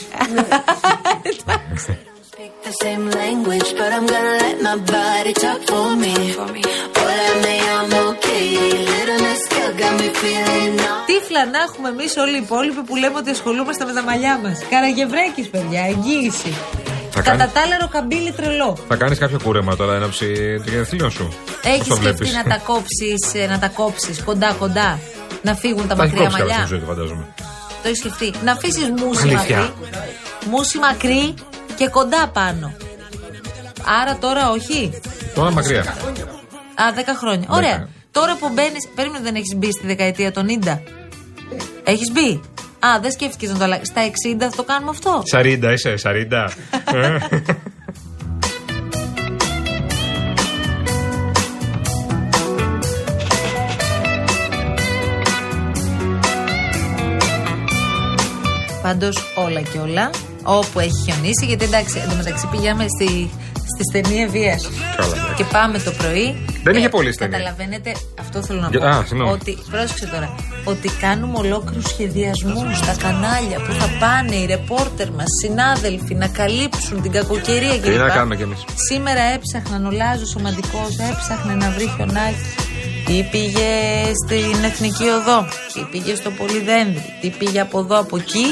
the 2.69 2.75
same 2.85 3.05
language, 3.21 3.69
but 3.79 3.89
I'm 3.97 4.05
gonna 4.13 4.35
let 4.43 4.57
my 4.67 4.75
body 4.93 5.33
talk 5.43 5.61
for 5.71 5.89
me. 6.03 6.13
Hola, 6.97 7.29
me 7.45 7.55
llamo 7.67 8.01
Katie. 8.25 8.85
Little 8.91 9.19
Miss 9.25 9.43
Girl 9.53 9.71
got 9.81 9.93
me 10.01 10.09
feeling 10.21 10.79
all. 10.87 11.05
Τύφλα 11.05 11.45
να 11.45 11.59
έχουμε 11.67 11.89
εμείς 11.89 12.17
όλοι 12.17 12.35
οι 12.35 12.41
υπόλοιποι 12.47 12.81
που 12.87 12.95
λέμε 12.95 13.17
ότι 13.17 13.29
ασχολούμαστε 13.29 13.85
με 13.85 13.93
τα 13.93 14.03
μαλλιά 14.03 14.39
μας. 14.43 14.59
Καραγευρέκης, 14.69 15.49
παιδιά, 15.49 15.81
εγγύηση. 15.85 16.53
Θα 17.15 17.21
Κατά 17.21 17.37
κάνεις- 17.37 17.53
τα 17.53 17.61
άλλα, 17.61 17.77
ροκαμπίλι 17.81 18.31
τρελό. 18.31 18.77
Θα 18.87 18.95
κάνεις 18.95 19.17
κάποιο 19.19 19.39
κούρεμα 19.43 19.75
τώρα 19.75 19.93
έναψη 19.95 20.25
των 20.63 20.67
γενεθλίων 20.73 21.11
σου. 21.11 21.27
Πώς 21.27 21.71
Έχει 21.71 21.89
το 21.89 21.95
σκεφτεί 21.95 21.99
βλέπεις; 22.23 22.33
να 22.33 22.43
τα 22.43 22.57
κόψεις, 22.65 23.49
να 23.49 23.59
τα 23.59 23.67
κόψεις 23.67 24.23
κοντά-κοντά. 24.23 24.99
Να 25.41 25.55
φύγουν 25.55 25.87
τα 25.87 25.95
Τα 25.95 26.03
έχει 26.03 26.13
μακριά 26.13 26.23
κόψει 26.29 26.37
καλά 26.41 26.51
στη 26.53 26.59
μαλλιά. 26.59 26.65
ζωή 26.67 26.79
του, 26.79 26.85
φαντάζομαι. 26.85 27.25
Το 27.81 27.87
έχεις 27.87 27.97
σκεφτεί. 27.99 28.33
Να 28.43 28.51
αφήσεις 28.51 28.89
μουσι 28.89 29.21
Αλήθεια. 29.21 29.57
μακρύ. 29.57 29.73
Μουσι 30.49 30.77
μακρύ 30.77 31.33
και 31.75 31.87
κοντά 31.87 32.27
πάνω. 32.27 32.73
Άρα 34.01 34.17
τώρα 34.17 34.49
όχι. 34.49 34.99
Τώρα 35.35 35.51
μακριά. 35.51 35.79
Α, 35.79 36.83
10 36.95 37.13
χρόνια. 37.19 37.47
Ωραία. 37.49 37.87
Τώρα 38.11 38.35
που 38.39 38.49
μπαίνεις. 38.53 38.87
Περίμενε, 38.95 39.23
δεν 39.23 39.35
έχεις 39.35 39.55
μπει 39.55 39.71
στη 39.71 39.85
δεκαετία 39.87 40.31
των 40.31 40.45
90. 40.45 40.81
Έχεις 41.83 42.11
μπει; 42.11 42.41
Α, 42.87 42.99
δεν 43.01 43.11
σκέφτηκες 43.11 43.49
να 43.51 43.57
το 43.57 43.63
αλλάξεις. 43.63 43.87
Στα 43.87 44.01
60 44.01 44.49
θα 44.49 44.55
το 44.55 44.63
κάνουμε 44.63 44.89
αυτό; 44.89 45.21
Σαρίντα 45.25 45.71
είσαι, 45.71 45.97
σαρίντα. 45.97 46.51
Ε. 46.93 47.17
Πάντως 58.81 59.33
όλα 59.35 59.61
και 59.61 59.77
όλα. 59.77 60.09
Όπου 60.43 60.79
έχει 60.79 61.03
χιονίσει. 61.05 61.45
Γιατί 61.45 61.65
εντάξει, 61.65 62.01
εντωμεταξύ 62.05 62.47
πήγαμε 62.51 62.85
στη, 62.87 63.29
στη 63.73 63.83
στενή 63.89 64.21
Ευεία. 64.21 64.55
Καλά, 64.97 65.15
ναι. 65.15 65.33
Και 65.35 65.43
πάμε 65.43 65.79
το 65.79 65.91
πρωί. 65.91 66.45
Δεν 66.63 66.75
Ε, 66.75 66.77
είχε 66.79 66.89
πολύ 66.89 67.13
στενή. 67.13 67.31
Καταλαβαίνετε, 67.31 67.91
αυτό 68.19 68.41
θέλω 68.43 68.59
να 68.59 68.67
Για- 68.71 68.79
πω. 68.79 68.85
α, 68.87 69.03
συγγνώμη. 69.05 69.31
ότι, 69.31 69.57
πρόσεξε 69.71 70.05
τώρα, 70.07 70.35
ότι 70.63 70.89
κάνουμε 71.01 71.37
ολόκληρου 71.37 71.87
σχεδιασμού 71.87 72.63
στα 72.75 72.95
κανάλια 73.03 73.57
που 73.65 73.71
θα 73.79 73.87
πάνε 73.99 74.35
οι 74.35 74.45
ρεπόρτερ 74.45 75.09
μας, 75.11 75.25
συνάδελφοι 75.41 76.13
να 76.15 76.27
καλύψουν 76.27 77.01
την 77.01 77.11
κακοκαιρία 77.11 77.71
Τι 77.73 77.79
κλπ. 77.79 77.97
να 77.99 78.09
κάνουμε 78.09 78.35
κι 78.35 78.41
εμείς. 78.41 78.63
Σήμερα 78.89 79.21
έψαχναν 79.35 79.85
ο 79.85 79.91
Λάζος 79.91 80.29
Σωματικό, 80.29 80.81
έψαχνε 81.11 81.53
να 81.53 81.69
βρει 81.71 81.87
χιονάκι. 81.95 82.45
Τι 83.05 83.27
πήγε 83.31 83.69
στην 84.25 84.63
Εθνική 84.63 85.03
Οδό, 85.03 85.47
τι 85.73 85.81
πήγε 85.91 86.15
στο 86.15 86.29
Πολυδένδρη, 86.31 87.03
τι 87.21 87.29
πήγε 87.29 87.59
από 87.59 87.79
εδώ, 87.79 87.99
από 87.99 88.17
εκεί. 88.17 88.45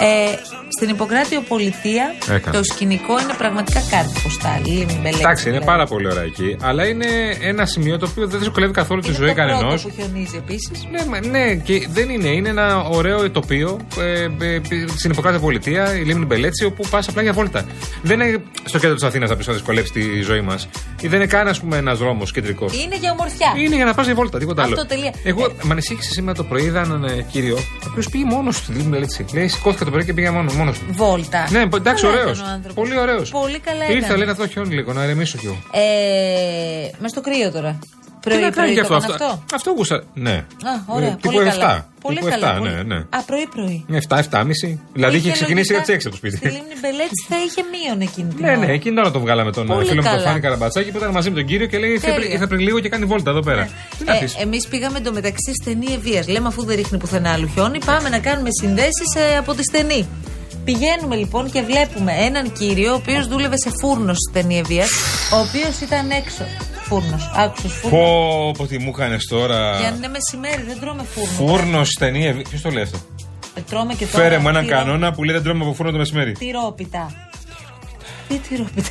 Ε, 0.00 0.34
στην 0.78 0.88
Ιπποκράτειο 0.90 1.40
Πολιτεία 1.40 2.04
Έκανε. 2.34 2.56
το 2.56 2.64
σκηνικό 2.64 3.20
είναι 3.22 3.34
πραγματικά 3.38 3.80
κάτι 3.90 4.12
ποστάλ. 4.22 4.60
Λίμνη 4.64 4.94
μπελέξη. 4.96 5.20
Εντάξει, 5.20 5.42
είναι 5.48 5.58
δηλαδή. 5.58 5.64
πάρα 5.72 5.86
πολύ 5.86 6.06
ωραία 6.10 6.22
εκεί. 6.22 6.56
Αλλά 6.62 6.86
είναι 6.86 7.06
ένα 7.40 7.66
σημείο 7.66 7.98
το 7.98 8.06
οποίο 8.10 8.26
δεν 8.26 8.38
δυσκολεύει 8.38 8.72
καθόλου 8.72 9.00
τη 9.00 9.08
Είναι 9.08 9.16
ζωή 9.16 9.28
το 9.28 9.34
πρώτο 9.34 9.50
κανενός. 9.50 9.82
που 9.82 9.90
χιονίζει 9.96 10.36
επίσης. 10.36 10.86
Ναι, 10.90 11.04
μα- 11.10 11.26
ναι, 11.26 11.54
και 11.54 11.86
δεν 11.90 12.08
είναι. 12.10 12.28
Είναι 12.28 12.48
ένα 12.48 12.80
ωραίο 12.82 13.30
τοπίο 13.30 13.80
ε, 13.98 14.22
ε, 14.22 14.60
στην 14.96 15.10
υποκράτεια 15.10 15.40
πολιτεία, 15.40 15.94
η 15.96 16.02
Λίμνη 16.02 16.24
Μπελέτσι, 16.24 16.64
όπου 16.64 16.88
πας 16.90 17.08
απλά 17.08 17.22
για 17.22 17.32
βόλτα. 17.32 17.64
Δεν 18.02 18.20
είναι 18.20 18.42
στο 18.64 18.78
κέντρο 18.78 18.94
της 18.94 19.04
Αθήνας 19.04 19.28
θα 19.28 19.36
πεις 19.36 19.46
να 19.46 19.52
δυσκολεύσει 19.52 19.92
τη 19.92 20.20
ζωή 20.20 20.40
μας. 20.40 20.68
Ή 21.00 21.08
δεν 21.08 21.18
είναι 21.20 21.28
καν, 21.28 21.48
ας 21.48 21.60
πούμε, 21.60 21.76
ένας 21.76 21.98
δρόμος 21.98 22.32
κεντρικός. 22.32 22.82
Είναι 22.84 22.96
για 22.96 23.10
ομορφιά. 23.12 23.52
Είναι 23.64 23.76
για 23.76 23.84
να 23.84 23.94
πας 23.94 24.06
για 24.06 24.14
βόλτα, 24.14 24.38
τίποτα 24.38 24.62
Αυτό 24.62 24.74
άλλο. 24.74 24.86
τελεία. 24.86 25.12
Εγώ 25.22 25.52
με 25.62 25.72
ανησύχησε 25.72 26.10
σήμερα 26.10 26.34
το 26.36 26.44
πρωί, 26.44 26.62
είδα 26.64 26.80
έναν 26.80 27.04
ε, 27.04 27.26
κύριο, 27.32 27.56
ο 27.56 27.86
οποίος 27.90 28.08
πήγε 28.08 28.24
μόνος 28.24 28.56
του 28.56 28.62
στη 28.62 28.72
Λίμνη 28.72 28.88
Μπελέτσι. 28.88 29.24
Λέει, 29.34 29.48
σηκώθηκα 29.48 29.84
το 29.84 29.90
πρωί 29.90 30.04
και 30.04 30.12
πήγε 30.12 30.30
μόνο 30.30 30.67
μόνος 30.68 30.78
του. 30.78 30.84
Βόλτα. 30.90 31.46
Ναι, 31.50 31.60
εντάξει, 31.74 32.04
Καλά 32.04 32.20
ωραίος. 32.20 32.38
ήταν 32.38 32.50
ο 32.50 32.52
άνθρωπος. 32.54 32.74
Πολύ 32.74 32.98
ωραίος. 32.98 33.30
Πολύ 33.30 33.58
καλά 33.58 33.84
Ήρθα, 33.84 33.96
έκανε. 33.96 34.16
λέει 34.16 34.26
να 34.26 34.34
δω 34.34 34.46
χιόνι 34.46 34.74
λίγο, 34.74 34.92
να 34.92 35.04
ηρεμήσω 35.04 35.38
κι 35.38 35.46
εγώ. 35.46 35.58
Ε, 35.72 36.90
μες 36.98 37.10
στο 37.10 37.20
κρύο 37.20 37.50
τώρα. 37.52 37.78
Τι 38.20 38.28
να 38.28 38.34
κάνει 38.40 38.50
Πρωί-πρωί 38.52 38.72
γι' 38.72 38.80
το 38.88 38.94
αυτό. 38.94 39.12
έκανε 39.12 39.30
αυτό. 39.30 39.44
Αυτό 39.54 39.70
γούσα. 39.70 40.02
Ναι. 40.14 40.30
Α, 40.32 40.72
ωραία. 40.86 41.08
Ε, 41.08 41.16
πολύ 41.22 41.36
τύπου 41.38 41.50
καλά. 41.50 41.76
7. 41.78 41.84
Πολύ 42.02 42.16
Τύπου 42.18 42.30
καλά. 42.30 42.54
7, 42.54 42.58
πολύ- 42.58 42.70
ναι, 42.74 42.82
ναι. 42.82 42.96
Α, 42.96 43.18
πρωί-πρωί. 43.26 43.84
7-7,5. 44.08 44.78
Δηλαδή 44.92 45.16
είχε 45.16 45.30
ξεκινήσει 45.30 45.72
για 45.72 45.82
τι 45.82 45.92
6 45.92 46.00
από 46.06 46.10
το 46.10 46.16
σπίτι. 46.16 46.36
Στη 46.36 46.46
Λίμνη 46.48 46.74
Μπελέτσι 46.82 47.26
θα 47.28 47.36
είχε 47.46 47.60
μείον 47.72 48.00
εκείνη 48.08 48.28
την 48.34 48.44
Ναι, 48.44 48.50
ώρα. 48.50 48.58
ναι, 48.66 48.72
εκείνη 48.72 48.94
τώρα 48.96 49.10
το 49.10 49.20
βγάλαμε 49.20 49.52
τον 49.52 49.66
Πολύ 49.66 49.84
φίλο 49.84 49.94
μου 50.02 50.08
τον 50.08 50.10
καλά. 50.16 50.26
Φάνη 50.28 50.40
Καραμπατσάκη 50.40 50.90
που 50.90 50.96
ήταν 50.98 51.10
μαζί 51.10 51.28
με 51.30 51.34
τον 51.36 51.46
κύριο 51.46 51.66
και 51.66 51.78
λέει 51.78 51.90
ήρθε 51.90 52.04
Τέλεια. 52.06 52.18
πριν- 52.20 52.32
ήρθε 52.32 52.46
πριν 52.46 52.60
λίγο 52.60 52.80
και 52.80 52.88
κάνει 52.88 53.04
βόλτα 53.04 53.30
εδώ 53.30 53.40
πέρα. 53.40 53.68
Τι 53.98 54.04
να 54.04 54.16
Ε, 54.16 54.18
πεις. 54.20 54.34
Εμείς 54.36 54.66
πήγαμε 54.68 54.98
εντωμεταξύ 54.98 55.52
στενή 55.62 55.86
ευεία. 55.92 56.22
Λέμε 56.28 56.48
αφού 56.48 56.64
δεν 56.64 56.76
ρίχνει 56.76 56.98
πουθενά 56.98 57.32
άλλο 57.32 57.46
χιόνι, 57.54 57.78
πάμε 57.84 58.08
να 58.08 58.18
κάνουμε 58.18 58.48
συνδέσεις 58.60 59.10
από 59.38 59.54
τη 59.54 59.62
στενή. 59.62 60.08
Πηγαίνουμε 60.68 61.16
λοιπόν 61.16 61.50
και 61.50 61.62
βλέπουμε 61.62 62.12
έναν 62.12 62.52
κύριο 62.52 62.92
ο 62.92 62.94
οποίος 62.94 63.28
δούλευε 63.28 63.56
σε 63.58 63.72
φούρνος 63.80 64.16
στη 64.16 64.30
στενή 64.38 64.58
ευεία, 64.58 64.84
ο 65.34 65.38
οποίος 65.38 65.80
ήταν 65.80 66.10
έξω. 66.10 66.44
Φούρνος. 66.82 67.30
Άκουσες 67.36 67.72
φούρνο; 67.72 67.96
Πω, 67.98 68.50
πω 68.56 68.66
τι 68.66 68.78
μου 68.78 68.88
έκανε 68.94 69.16
τώρα. 69.28 69.76
Για 69.78 69.88
αν 69.88 69.94
είναι 69.96 70.08
μεσημέρι, 70.08 70.62
δεν 70.62 70.80
τρώμε 70.80 71.02
φούρνο. 71.14 71.30
Φούρνος 71.30 71.88
στενή. 71.88 72.42
Ποιος 72.48 72.60
το 72.60 72.70
λέει 72.70 72.82
αυτό; 72.82 72.98
Ε, 73.54 73.60
Τρώμε 73.60 73.94
και 73.94 74.06
τώρα. 74.06 74.24
Φέρε 74.24 74.38
μου 74.38 74.48
έναν 74.48 74.64
τυρό- 74.64 74.78
κανόνα 74.78 75.12
που 75.12 75.24
λέει 75.24 75.34
δεν 75.34 75.44
τρώμε 75.44 75.64
από 75.64 75.72
φούρνο 75.74 75.92
το 75.92 75.98
μεσημέρι. 75.98 76.32
Τυρόπιτα. 76.32 77.12
Τι 78.28 78.38
τυρόπιτα; 78.38 78.88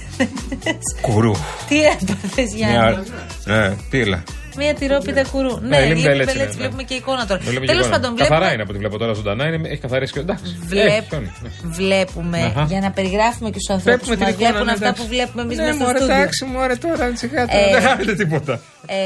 Κουρού. 1.01 1.31
Τι 1.67 1.83
έπαθες, 1.83 2.53
Γιάννη; 2.55 3.03
Ναι, 3.45 3.75
τι 3.89 3.99
έλα. 3.99 4.23
Μία 4.57 4.73
τυρόπιτα 4.73 5.23
κουρού. 5.31 5.59
Ναι, 5.59 5.79
Λίμνη 5.79 5.87
Λίμνη 5.87 6.01
Μπελέτσι, 6.01 6.33
Μπελέτσι, 6.33 6.55
ναι, 6.57 6.61
βλέπουμε 6.61 6.83
και 6.83 6.93
εικόνα 6.93 7.25
τώρα. 7.27 7.39
Βλέπουμε 7.41 7.65
και 7.65 7.71
Τέλος 7.71 7.85
εικόνα. 7.87 7.99
πάντων, 8.01 8.17
Καθαρά 8.17 8.35
βλέπουμε. 8.37 8.53
είναι 8.53 8.61
από 8.61 8.71
ό,τι 8.71 8.79
βλέπω 8.79 8.97
τώρα 8.97 9.13
ζωντανά. 9.13 9.43
Είναι, 9.47 9.69
έχει 9.69 9.81
καθαρίσει 9.81 10.13
και 10.13 10.19
εντάξει. 10.19 10.57
Βλέπ- 10.71 10.87
Έχει 10.87 11.05
χιόνι, 11.09 11.31
ναι. 11.41 11.49
Βλέπουμε 11.63 12.39
Αχα. 12.43 12.63
για 12.71 12.79
να 12.79 12.91
περιγράφουμε 12.91 13.49
και 13.49 13.59
στους 13.59 13.75
ανθρώπους 13.75 14.07
Βλέπουμε 14.07 14.15
που 14.15 14.23
την 14.23 14.25
μας 14.25 14.33
εικόνα, 14.33 14.49
βλέπουν 14.49 14.65
ναι, 14.65 14.71
αυτά 14.71 14.85
εντάξει. 14.85 15.01
που 15.03 15.07
βλέπουμε 15.13 15.41
εμείς 15.41 15.57
Ναι, 15.57 15.63
μέσα 15.63 15.75
στο 15.75 15.83
μωρέ, 15.85 15.97
στούντιο. 15.97 16.15
εντάξει, 16.15 16.45
μωρέ, 16.45 16.75
τώρα 16.75 17.05
σιγά 17.15 17.41
τώρα. 17.47 17.67
Ε, 17.67 17.71
Δεν 17.73 17.81
χάνεται 17.81 18.13
τίποτα. 18.21 18.53
Ε, 18.89 18.97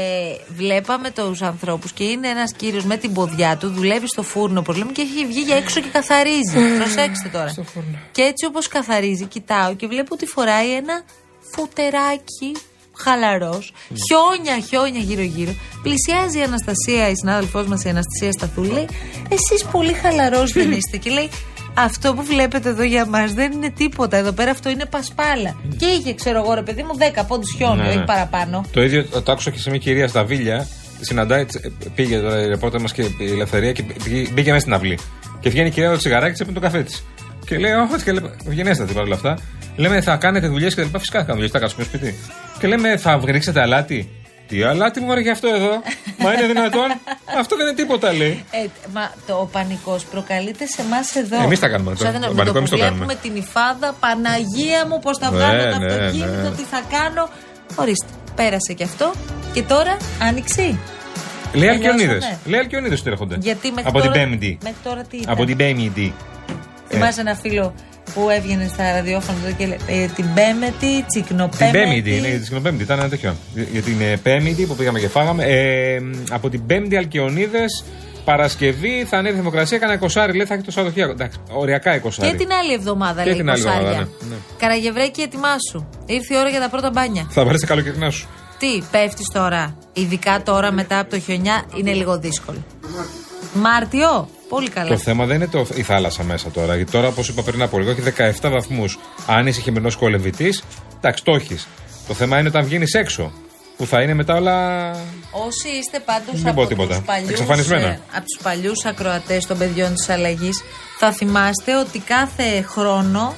βλέπαμε 0.56 1.10
τους 1.10 1.42
ανθρώπους 1.42 1.92
και 1.92 2.04
είναι 2.04 2.28
ένας 2.28 2.52
κύριος 2.52 2.84
με 2.84 2.96
την 2.96 3.12
ποδιά 3.12 3.56
του, 3.60 3.68
δουλεύει 3.70 4.08
στο 4.08 4.22
φούρνο, 4.22 4.60
όπως 4.60 4.76
λέμε, 4.76 4.92
και 4.92 5.02
έχει 5.02 5.26
βγει 5.26 5.40
για 5.40 5.56
έξω 5.56 5.80
και 5.80 5.88
καθαρίζει. 5.92 6.56
Προσέξτε 6.78 7.28
τώρα. 7.32 7.54
Και 8.12 8.22
έτσι 8.22 8.46
όπως 8.46 8.68
καθαρίζει, 8.68 9.24
κοιτάω 9.26 9.74
και 9.74 9.86
βλέπω 9.86 10.10
ότι 10.14 10.26
φοράει 10.26 10.70
ένα 10.74 11.02
φουτεράκι 11.54 12.52
χαλαρός. 12.96 13.72
Χιόνια, 13.88 14.66
χιόνια 14.68 15.00
γύρω-γύρω. 15.00 15.54
Πλησιάζει 15.82 16.38
η 16.38 16.42
Αναστασία, 16.42 17.08
η 17.08 17.14
συνάδελφός 17.16 17.66
μας, 17.66 17.84
η 17.84 17.88
Αναστασία 17.88 18.32
Σταθούλη, 18.32 18.68
λέει: 18.72 18.88
Εσείς 19.28 19.64
πολύ 19.70 19.92
χαλαρός 19.92 20.52
δεν 20.52 20.70
είστε. 20.78 20.96
Και 20.96 21.10
λέει: 21.10 21.28
Αυτό 21.74 22.14
που 22.14 22.22
βλέπετε 22.22 22.68
εδώ 22.68 22.82
για 22.82 23.06
μας 23.06 23.32
δεν 23.32 23.52
είναι 23.52 23.70
τίποτα. 23.70 24.16
Εδώ 24.16 24.32
πέρα 24.32 24.50
αυτό 24.50 24.68
είναι 24.70 24.86
πασπάλα. 24.86 25.56
Και 25.76 25.86
είχε, 25.86 26.14
ξέρω 26.14 26.38
εγώ, 26.38 26.54
ρε 26.54 26.62
παιδί 26.62 26.82
μου, 26.82 26.98
10 26.98 27.22
πόντους 27.28 27.54
χιόνιο, 27.56 27.82
Ναι, 27.82 27.88
ναι. 27.88 27.94
όχι 27.94 28.04
παραπάνω. 28.04 28.64
Το 28.72 28.82
ίδιο 28.82 29.04
το 29.04 29.32
άκουσα 29.32 29.50
και 29.50 29.58
σε 29.58 29.70
μια 29.70 29.78
κυρία 29.78 30.08
στα 30.08 30.24
Βίλια. 30.24 30.66
Συναντάει, 31.00 31.44
τς- 31.44 31.68
πήγε 31.94 32.18
τώρα 32.18 32.42
η 32.42 32.46
ρεπόρτερ 32.46 32.80
μας 32.80 32.92
και 32.92 33.02
η 33.02 33.30
Ελευθερία 33.30 33.72
και 33.72 33.82
πήγε, 33.82 34.28
μπήκε 34.32 34.48
μέσα 34.48 34.60
στην 34.60 34.72
αυλή. 34.72 34.98
Και 35.40 35.50
βγαίνει 35.50 35.68
η 35.68 35.70
κυρία 35.70 35.90
το 35.90 35.96
τσιγαράκι 35.96 36.30
της, 36.32 36.40
έπαιρνε 36.40 36.60
το 36.60 36.66
καφέ 36.66 36.82
της. 36.82 37.04
Και 37.46 37.58
λέει, 37.58 37.72
Όχι, 37.72 38.02
και 38.04 38.12
λέει, 38.12 38.30
ευγενέστατη 38.46 38.92
παρόλα 38.92 39.14
αυτά. 39.14 39.38
Λέμε, 39.76 40.00
θα 40.00 40.16
κάνετε 40.16 40.46
δουλειές 40.48 40.74
και 40.74 40.80
τα 40.80 40.86
λοιπά. 40.86 40.98
Φυσικά 40.98 41.18
θα 41.18 41.24
κάνουμε 41.24 41.46
δουλειές, 41.46 41.62
θα 41.62 41.66
κάνουμε 41.66 41.84
σπίτι. 41.96 42.18
Και 42.62 42.68
λέμε, 42.68 42.96
θα 42.96 43.20
ρίξετε 43.24 43.60
αλάτι. 43.60 44.08
Τι 44.48 44.62
αλάτι 44.62 45.00
μου 45.00 45.18
για 45.18 45.32
αυτό 45.32 45.48
εδώ; 45.48 45.70
Μα 46.18 46.32
είναι 46.32 46.46
δυνατόν; 46.46 46.88
αυτό 47.38 47.56
δεν 47.56 47.66
είναι 47.66 47.74
τίποτα, 47.76 48.12
λέει. 48.12 48.44
Ε, 48.50 48.66
μα 48.92 49.12
το, 49.26 49.34
ο 49.34 49.44
πανικός 49.46 50.04
προκαλείται 50.04 50.66
σε 50.66 50.82
εμάς 50.82 51.14
εδώ. 51.14 51.42
Εμείς 51.42 51.58
τα 51.60 51.68
κάνουμε 51.68 51.90
Σαν 51.90 51.98
τώρα. 51.98 52.10
δεν- 52.12 52.20
Τον 52.20 52.30
με 52.30 52.36
πανικό 52.36 52.52
που 52.52 52.58
εμείς 52.58 52.70
το 52.70 52.76
βλέπουμε 52.76 52.98
κάνουμε. 52.98 53.14
την 53.22 53.36
υφάδα, 53.36 53.94
Παναγία 54.00 54.86
μου, 54.88 54.98
πώς 54.98 55.18
θα 55.18 55.30
Ναι, 55.30 55.36
βγάλω 55.36 55.62
το 55.72 55.78
ναι, 55.78 55.86
αυτοκίνητο, 55.86 56.48
ναι. 56.48 56.56
τι 56.56 56.62
θα 56.62 56.80
κάνω. 56.96 57.28
Ορίστε, 57.74 58.06
πέρασε 58.34 58.72
και 58.72 58.84
αυτό. 58.84 59.12
Και 59.52 59.62
τώρα 59.62 59.96
άνοιξη. 60.28 60.62
Λέει 60.62 61.68
Τελειώσαμε. 61.68 61.92
Αλκιονίδε. 61.92 62.38
Λέει 62.44 62.60
Αλκιονίδες 62.60 63.02
του 63.02 63.08
έρχονται. 63.08 63.36
Γιατί 63.40 63.68
μέχρι 63.72 63.88
Από 63.90 63.98
τώρα, 64.00 64.12
την 64.12 64.20
Πέμπτη. 64.30 64.58
Μέχρι 64.62 64.78
τώρα 64.84 65.02
τι 65.10 65.16
ήταν; 65.16 65.32
Από 65.34 65.44
την 65.44 65.56
Πέμπτη. 65.56 66.14
Θυμάσαι 66.88 67.20
ένα 67.20 67.34
φίλο 67.34 67.74
που 68.14 68.30
έβγαινε 68.30 68.68
στα 68.72 68.92
ραδιόφωνα 68.92 69.38
τότε 69.38 69.52
και 69.52 69.66
λέει 69.66 69.78
ε, 69.86 70.06
την 70.06 70.26
Πέμπτη, 70.34 70.70
Την 70.78 71.04
τσικνοπέμπτη. 71.06 71.78
Πέμπτη, 71.78 72.20
ναι, 72.20 72.28
την 72.28 72.44
Σκηνοπέμπτη, 72.44 72.82
ήταν 72.82 72.98
ένα 72.98 73.08
τέτοιο. 73.08 73.34
Για- 73.54 73.66
Για 73.72 73.82
την 73.82 74.00
ε, 74.00 74.16
Πέμπτη 74.16 74.66
που 74.66 74.74
πήγαμε 74.74 74.98
και 74.98 75.08
φάγαμε. 75.08 75.44
Ε, 75.44 76.00
από 76.30 76.48
την 76.50 76.66
Πέμπτη 76.66 76.96
Αλκιονίδες, 76.96 77.84
Παρασκευή 78.24 79.04
θα 79.08 79.16
ανέβει 79.18 79.34
η 79.34 79.38
Δημοκρασία, 79.38 79.78
κανένα 79.78 79.98
εικοσάρι 79.98 80.36
λέει 80.36 80.46
θα 80.46 80.54
έχει 80.54 80.62
το 80.62 80.70
Σαββατοκύριακο. 80.70 81.12
Εντάξει, 81.12 81.38
οριακά 81.52 81.94
εικοσάρι. 81.94 82.30
Και 82.30 82.36
την 82.36 82.52
άλλη 82.52 82.72
εβδομάδα 82.72 83.22
Και 83.22 83.28
λέει 83.28 83.38
την 83.38 83.50
άλλη 83.50 83.62
κοσάρια. 83.62 83.88
εβδομάδα, 83.88 84.08
ναι, 84.20 84.28
ναι. 84.28 84.34
Καραγευρέκη, 84.58 85.20
ετοιμάσου. 85.20 85.86
Ήρθε 86.06 86.34
η 86.34 86.36
ώρα 86.38 86.48
για 86.48 86.60
τα 86.60 86.68
πρώτα 86.68 86.90
μπάνια. 86.90 87.26
Θα 87.30 87.44
βάλει 87.44 87.60
τα 87.60 87.66
καλοκαιρινά 87.66 88.10
σου. 88.10 88.28
Τι, 88.58 88.82
πέφτεις 88.90 89.26
τώρα. 89.32 89.76
Ειδικά 89.92 90.42
τώρα 90.42 90.72
μετά 90.72 90.98
από 90.98 91.10
το 91.10 91.18
χιονιά 91.20 91.64
είναι 91.76 91.92
λίγο 91.92 92.18
δύσκολο. 92.18 92.64
Μάρτιο, 93.54 94.28
πολύ 94.54 94.68
καλά. 94.68 94.88
Το 94.88 94.96
θέμα 94.98 95.26
δεν 95.26 95.36
είναι 95.36 95.48
το, 95.48 95.66
η 95.74 95.82
θάλασσα 95.82 96.22
μέσα 96.22 96.50
τώρα. 96.50 96.76
Γιατί 96.76 96.90
τώρα, 96.90 97.08
όπως 97.08 97.28
είπα 97.28 97.42
πριν 97.42 97.62
από 97.62 97.78
λίγο, 97.78 97.90
έχει 97.90 98.02
17 98.40 98.50
βαθμούς. 98.50 98.98
Αν 99.26 99.46
είσαι 99.46 99.60
χειμερινός 99.60 99.96
κολεμβητής, 99.96 100.62
εντάξει, 100.96 101.24
το 101.24 101.32
έχεις. 101.34 101.66
Το 102.08 102.14
θέμα 102.14 102.38
είναι 102.38 102.48
όταν 102.48 102.64
βγαίνεις 102.64 102.94
έξω. 102.94 103.32
Που 103.76 103.86
θα 103.86 104.02
είναι 104.02 104.14
μετά 104.14 104.34
όλα. 104.34 104.90
Όσοι 105.30 105.68
είστε 105.78 105.98
πάντως 106.04 106.40
Δεν 106.42 106.54
πω 106.54 106.60
από 106.60 106.68
τίποτα. 106.70 106.94
τους 106.96 107.04
παλιούς 107.04 107.30
Εξαφανισμένα. 107.30 107.98
από 108.12 108.24
τους 108.24 108.42
παλιούς 108.42 108.84
ακροατές 108.84 109.46
των 109.46 109.58
παιδιών 109.58 109.94
της 109.94 110.08
αλλαγής, 110.08 110.62
θα 110.98 111.12
θυμάστε 111.12 111.76
ότι 111.76 111.98
κάθε 111.98 112.62
χρόνο 112.62 113.34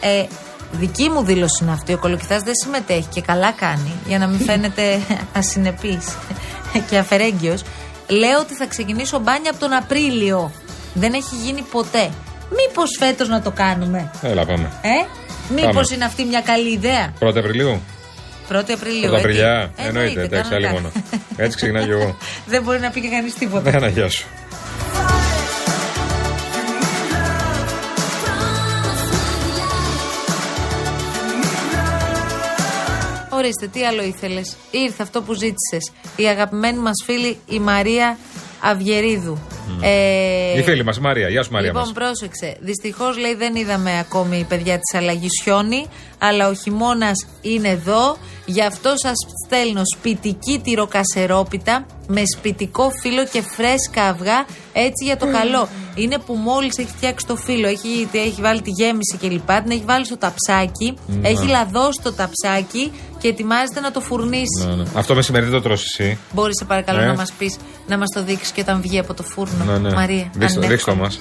ε, 0.00 0.24
δική 0.72 1.08
μου 1.08 1.22
δήλωση 1.24 1.62
είναι 1.64 1.72
αυτή. 1.72 1.92
Ο 1.92 1.98
Κολοκυθάς 1.98 2.42
δεν 2.42 2.54
συμμετέχει 2.62 3.08
και 3.08 3.20
καλά 3.20 3.52
κάνει 3.52 3.92
για 4.06 4.18
να 4.18 4.26
μην 4.26 4.40
φαίνεται 4.46 5.00
ασυνεπής 5.32 6.16
και 6.90 6.98
αφαιρέγγιος. 6.98 7.62
Λέω 8.08 8.38
ότι 8.40 8.54
θα 8.54 8.66
ξεκινήσω 8.66 9.18
μπάνια 9.18 9.50
από 9.50 9.60
τον 9.60 9.72
Απρίλιο. 9.72 10.52
Δεν 10.94 11.12
έχει 11.12 11.34
γίνει 11.44 11.62
ποτέ. 11.70 12.10
Μήπως 12.50 12.96
φέτος 12.98 13.28
να 13.28 13.42
το 13.42 13.50
κάνουμε; 13.50 14.10
Έλα, 14.22 14.44
πάμε. 14.44 14.70
Ε; 14.82 15.06
Μήπως 15.54 15.72
Πάμε. 15.74 15.86
είναι 15.94 16.04
αυτή 16.04 16.24
μια 16.24 16.40
καλή 16.40 16.72
ιδέα; 16.72 17.12
1η 17.20 17.36
Απριλίου. 17.38 17.80
1η 18.50 18.70
Απριλίου. 18.72 19.00
Πρώτα 19.00 19.16
ε, 19.16 19.18
Απριλιά. 19.20 19.70
τι. 19.76 19.82
Εννοείται, 19.86 20.22
εντάξει, 20.22 20.54
άλλη 20.54 20.64
κανονικά. 20.64 20.90
μόνος. 20.90 20.92
Έτσι 21.36 21.56
ξεκινάω 21.56 21.84
κι 21.84 21.90
εγώ. 21.90 22.16
Δεν 22.52 22.62
μπορεί 22.62 22.80
να 22.80 22.90
πει 22.90 23.00
και 23.00 23.08
κανείς 23.08 23.34
τίποτα. 23.34 23.70
Ναι, 23.70 23.78
να 23.78 23.88
γεια 23.88 24.08
σου. 24.10 24.26
Ορίστε, 33.46 33.66
τι 33.66 33.84
άλλο 33.84 34.02
ήθελες. 34.02 34.56
Ήρθε 34.70 35.02
αυτό 35.02 35.22
που 35.22 35.32
ζήτησες. 35.32 35.92
Η 36.16 36.24
αγαπημένη 36.28 36.78
μας 36.78 37.02
φίλη 37.04 37.38
η 37.48 37.58
Μαρία 37.58 38.18
Αυγερίδου. 38.60 39.38
Ε, 39.80 40.58
Η 40.58 40.62
φίλη 40.62 40.84
μας, 40.84 40.98
Μαρία. 41.00 41.28
Γεια 41.28 41.42
σου, 41.42 41.52
Μαρία 41.52 41.66
λοιπόν, 41.68 41.82
μας. 41.82 41.92
πρόσεξε. 41.92 42.56
Δυστυχώς 42.60 43.18
λέει 43.18 43.34
δεν 43.34 43.54
είδαμε 43.54 43.98
ακόμη 43.98 44.44
παιδιά 44.48 44.78
της 44.78 44.98
αλλαγής 45.00 45.40
χιόνι, 45.42 45.86
αλλά 46.18 46.48
ο 46.48 46.52
χειμώνας 46.54 47.26
είναι 47.42 47.68
εδώ. 47.68 48.16
Γι' 48.46 48.62
αυτό 48.62 48.92
σας 48.96 49.14
στέλνω 49.46 49.82
σπιτική 49.96 50.60
τυροκασερόπιτα 50.64 51.86
με 52.06 52.22
σπιτικό 52.36 52.90
φύλλο 53.02 53.24
και 53.24 53.42
φρέσκα 53.42 54.02
αυγά, 54.02 54.46
έτσι 54.72 55.04
για 55.04 55.16
το 55.16 55.26
καλό. 55.26 55.68
Είναι 55.98 56.18
που 56.18 56.34
μόλις 56.34 56.78
έχει 56.78 56.88
φτιάξει 56.96 57.26
το 57.26 57.36
φύλλο, 57.36 57.66
έχει, 57.68 58.08
έχει 58.12 58.40
βάλει 58.40 58.62
τη 58.62 58.70
γέμιση 58.70 59.16
κλπ. 59.20 59.50
Την 59.62 59.70
έχει 59.70 59.82
βάλει 59.84 60.04
στο 60.04 60.16
ταψάκι, 60.16 60.98
Ναι. 61.06 61.28
έχει 61.28 61.46
λαδώσει 61.46 62.00
το 62.02 62.12
ταψάκι 62.12 62.92
και 63.18 63.28
ετοιμάζεται 63.28 63.80
να 63.80 63.90
το 63.90 64.00
φουρνίσει. 64.00 64.66
Ναι, 64.66 64.74
ναι. 64.74 64.84
Αυτό 64.94 65.14
μεσημέρι 65.14 65.44
δεν 65.44 65.54
το 65.54 65.60
τρώσει 65.60 65.84
εσύ. 65.98 66.18
Μπορείς, 66.32 66.56
σε 66.58 66.64
παρακαλώ, 66.64 66.98
Ναι. 67.00 67.06
να 67.06 67.14
μας 67.14 67.32
πεις, 67.32 67.56
να 67.86 67.98
μας 67.98 68.08
το 68.14 68.22
δείξεις 68.24 68.50
και 68.50 68.60
όταν 68.60 68.80
βγει 68.80 68.98
από 68.98 69.14
το 69.14 69.22
φούρνο. 69.22 69.64
Ναι, 69.64 69.78
ναι. 69.78 69.92
Μαρία, 69.94 70.30
Δείξτε 70.32 70.60
το, 70.60 70.66
δείξτε 70.66 70.90
το 70.90 70.96
ανέχομαι. 70.96 71.00
μας. 71.02 71.18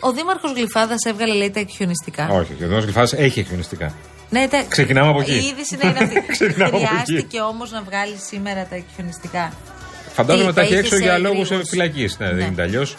Ο 0.00 0.12
Δήμαρχος 0.12 0.52
Γλυφάδας 0.52 1.04
έβγαλε, 1.04 1.34
λέει, 1.34 1.50
τα 1.50 1.60
εκχιονιστικά. 1.60 2.28
Όχι, 2.30 2.52
ο 2.52 2.56
Δήμος 2.66 2.82
Γλυφάδας 2.82 3.12
έχει 3.12 3.40
εκκοινιστικά. 3.40 3.94
Ναι, 4.32 4.48
τα... 4.48 4.64
Ξεκινάμε 4.68 5.08
από 5.10 5.20
εκεί. 5.20 5.32
Η 5.32 5.36
είδηση 5.46 5.76
να 5.82 5.88
είναι 5.88 5.98
αυτή. 6.02 6.24
Ξεκινάμε 6.36 6.76
από 6.76 6.76
εκεί. 6.76 6.86
Χρειάστηκε 7.04 7.40
όμως 7.40 7.70
να 7.70 7.82
βγάλεις 7.82 8.20
σήμερα 8.26 8.66
τα 8.70 8.74
εκχιονιστικά. 8.74 9.52
Φαντάζομαι 10.12 10.48
Τι, 10.48 10.54
τα 10.54 10.60
έχει 10.60 10.72
τα 10.72 10.78
έξω 10.78 10.94
είχες 10.94 11.06
για 11.06 11.12
σε 11.16 11.18
λόγου 11.18 11.38
γρήγορους. 11.40 11.68
φυλακή. 11.68 12.08
Ναι, 12.18 12.26
δεν 12.26 12.36
Ναι. 12.36 12.44
είναι 12.44 12.62
αλλιώς. 12.62 12.96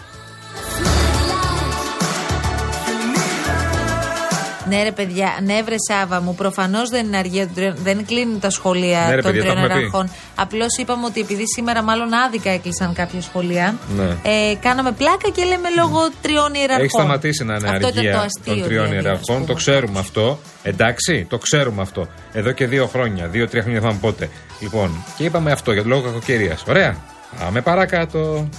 Ναι, 4.70 4.84
ρε 4.84 4.92
παιδιά, 4.92 5.38
ναι, 5.44 5.62
βρε 5.66 5.76
Σάβα 5.90 6.22
μου. 6.22 6.36
Προφανώς 6.36 6.90
δεν 6.90 7.06
είναι 7.06 7.18
αργία 7.18 7.46
των 7.46 7.56
τριών- 7.56 7.76
Δεν 7.84 8.06
κλείνουν 8.06 8.40
τα 8.40 8.50
σχολεία 8.50 9.00
Ναι, 9.08 9.16
ρε 9.16 9.22
των 9.22 9.32
παιδιά, 9.32 9.46
το 9.48 9.52
τριών 9.52 9.58
έχουμε 9.58 9.74
πει. 9.74 9.80
εραρχών. 9.80 10.10
Απλώς 10.36 10.78
είπαμε 10.80 11.06
ότι 11.06 11.20
επειδή 11.20 11.44
σήμερα 11.56 11.84
μάλλον 11.84 12.14
άδικα 12.14 12.50
έκλεισαν 12.50 12.94
κάποια 12.94 13.22
σχολεία. 13.22 13.76
Ναι. 13.96 14.04
Ε, 14.04 14.56
κάναμε 14.62 14.92
πλάκα 14.92 15.30
και 15.34 15.44
λέμε 15.44 15.70
λόγω 15.78 16.00
τριών 16.22 16.54
ιεραρχών. 16.54 16.82
Έχει 16.84 16.90
σταματήσει 16.90 17.44
να 17.44 17.56
είναι 17.56 17.68
Αυτό 17.70 17.78
ήταν 17.80 17.92
το 17.94 17.98
αργία 18.00 18.20
αστείο, 18.22 18.54
των 18.54 18.64
τριών 18.64 18.84
δηλαδή, 18.90 18.98
ας 18.98 19.04
ιεραρχών. 19.04 19.36
πούμε. 19.36 19.48
Το 19.48 19.54
ξέρουμε 19.54 20.00
αυτό. 20.00 20.40
Εντάξει, 20.64 21.26
το 21.30 21.38
ξέρουμε 21.38 21.82
αυτό. 21.82 22.08
Εδώ 22.34 22.52
και 22.52 22.68
δύο 22.68 22.88
χρόνια, 22.88 23.28
δύο-τρία 23.28 23.62
χρόνια 23.62 23.80
δεν 23.80 23.90
θυμάμαι 23.90 24.12
πότε. 24.12 24.30
Λοιπόν, 24.60 25.04
και 25.18 25.24
είπαμε 25.24 25.52
αυτό 25.52 25.72
για 25.74 25.84
λόγω 25.86 26.02
κακοκαιρίας. 26.02 26.64
Ωραία. 26.68 26.96
Πάμε 27.40 27.62
παρακάτω. 27.62 28.50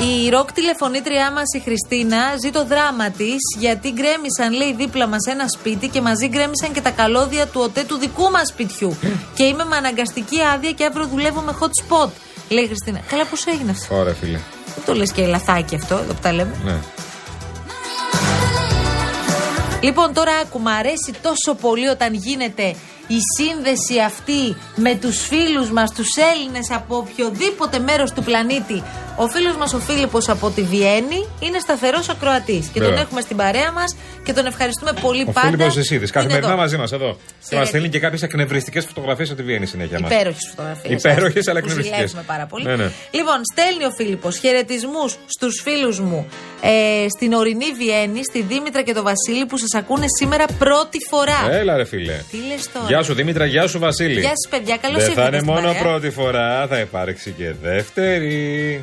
Η 0.00 0.28
ροκ 0.28 0.52
τηλεφωνήτριά 0.52 1.32
μας 1.32 1.44
η 1.54 1.58
Χριστίνα 1.58 2.18
ζει 2.40 2.50
το 2.50 2.64
δράμα 2.64 3.10
της 3.10 3.36
γιατί 3.58 3.92
γκρέμισαν, 3.92 4.52
λέει, 4.52 4.74
δίπλα 4.74 5.06
μας 5.06 5.26
ένα 5.26 5.48
σπίτι 5.48 5.88
και 5.88 6.00
μαζί 6.00 6.28
γκρέμισαν 6.28 6.72
και 6.72 6.80
τα 6.80 6.90
καλώδια 6.90 7.46
του 7.46 7.60
ΟΤΕ 7.60 7.84
του 7.84 7.96
δικού 7.96 8.30
μας 8.30 8.48
σπιτιού. 8.48 8.96
και 9.34 9.42
είμαι 9.44 9.64
με 9.64 9.76
αναγκαστική 9.76 10.40
άδεια 10.54 10.72
και 10.72 10.84
αύριο 10.84 11.06
δουλεύω 11.06 11.40
με 11.40 11.56
hot 11.60 11.66
spot. 11.66 12.10
Λέει 12.48 12.64
η 12.64 12.66
Χριστίνα. 12.66 13.00
Καλά, 13.08 13.24
πώς 13.24 13.46
έγινε 13.46 13.70
αυτό; 13.70 13.96
Ωραία, 13.96 14.14
φίλε. 14.14 14.38
Δεν 14.74 14.84
το 14.86 14.94
λες 14.94 15.12
και 15.12 15.26
λαθάκι 15.26 15.74
αυτό, 15.74 15.94
εδώ 15.94 16.12
που 16.12 16.20
τα 16.22 16.32
λέμε; 16.32 16.54
Ναι. 16.64 16.76
Λοιπόν, 19.80 20.12
τώρα 20.12 20.32
άκου, 20.42 20.60
μ' 20.60 20.68
αρέσει 20.68 21.14
τόσο 21.22 21.54
πολύ 21.60 21.86
όταν 21.88 22.14
γίνεται 22.14 22.74
η 23.06 23.18
σύνδεση 23.36 23.98
αυτή 24.06 24.56
με 24.76 24.94
τους 24.94 25.26
φίλους 25.26 25.70
μας, 25.70 25.92
τους 25.92 26.08
Έλληνες 26.32 26.70
από 26.70 26.96
οποιοδήποτε 26.96 27.78
μέρος 27.78 28.12
του 28.12 28.22
πλανήτη. 28.22 28.82
Ο 29.20 29.28
φίλος 29.28 29.56
μας 29.56 29.72
ο 29.72 29.78
Φίλιππος 29.78 30.28
από 30.28 30.50
τη 30.50 30.62
Βιέννη 30.62 31.26
είναι 31.40 31.58
σταθερός 31.58 32.08
ακροατής 32.08 32.66
και 32.66 32.78
τον 32.78 32.88
Βέβαια. 32.88 33.00
έχουμε 33.04 33.20
στην 33.20 33.36
παρέα 33.36 33.72
μας 33.72 33.96
και 34.24 34.32
τον 34.32 34.46
ευχαριστούμε 34.46 34.92
πολύ 35.00 35.22
Ο 35.22 35.32
πάντα. 35.32 35.40
Φίλιππος 35.50 35.76
Εσίδης, 35.76 35.92
Είναι 36.10 36.10
καθημερινά 36.10 36.46
εδώ. 36.52 36.56
μαζί 36.56 36.76
μας 36.76 36.92
εδώ. 36.92 37.18
Και 37.48 37.56
μας 37.56 37.68
στέλνει 37.68 37.88
και 37.88 37.98
κάποιες 37.98 38.22
εκνευριστικές 38.22 38.84
φωτογραφίες 38.84 39.28
από 39.28 39.38
τη 39.38 39.44
Βιέννη 39.44 39.66
συνέχεια 39.66 40.00
μας. 40.00 40.10
Υπέροχες 40.10 40.46
φωτογραφίες. 40.50 41.02
Υπέροχες, 41.04 41.48
αλλά 41.48 41.58
εκνευριστικές. 41.58 41.98
Ζηλεύουμε 41.98 42.24
πάρα 42.26 42.46
πολύ. 42.46 42.64
Ναι, 42.64 42.76
ναι. 42.76 42.90
Λοιπόν, 43.10 43.38
στέλνει 43.52 43.84
ο 43.84 43.90
Φίλιππος 43.96 44.36
χαιρετισμούς 44.38 45.16
στους 45.26 45.60
φίλους 45.64 46.00
μου 46.00 46.26
ε, 46.60 47.06
στην 47.16 47.32
ορεινή 47.32 47.64
Βιέννη, 47.78 48.24
στη 48.24 48.40
Δήμητρα 48.42 48.82
και 48.82 48.92
το 48.92 49.02
Βασίλη 49.02 49.46
που 49.46 49.56
σας 49.58 49.74
ακούνε 49.80 50.06
σήμερα 50.20 50.44
πρώτη 50.58 50.98
φορά. 51.10 51.40
Έλα, 51.50 51.76
ρε 51.76 51.84
φίλε. 51.84 52.16
Τι 52.30 52.36
λες 52.48 52.72
τώρα; 52.72 52.86
Γεια 52.86 53.02
σου 53.02 53.14
Δήμητρα, 53.14 53.44
γεια 53.44 53.66
σου 53.66 53.78
Βασίλη. 53.78 54.20
Γεια 54.20 54.28
σας, 54.40 54.46
παιδιά. 54.50 54.76
Καλώς 54.76 54.96
Δεν 55.04 55.12
θα 55.12 55.20
ήρθατε 55.20 55.28
είναι 55.36 55.38
στην 55.44 55.52
μόνο 55.54 55.66
παρέα. 55.66 55.82
πρώτη 55.82 56.10
φορά, 56.10 56.66
θα 56.66 56.78
υπάρξει 56.78 57.30
και 57.38 57.52
δεύτερη. 57.62 58.80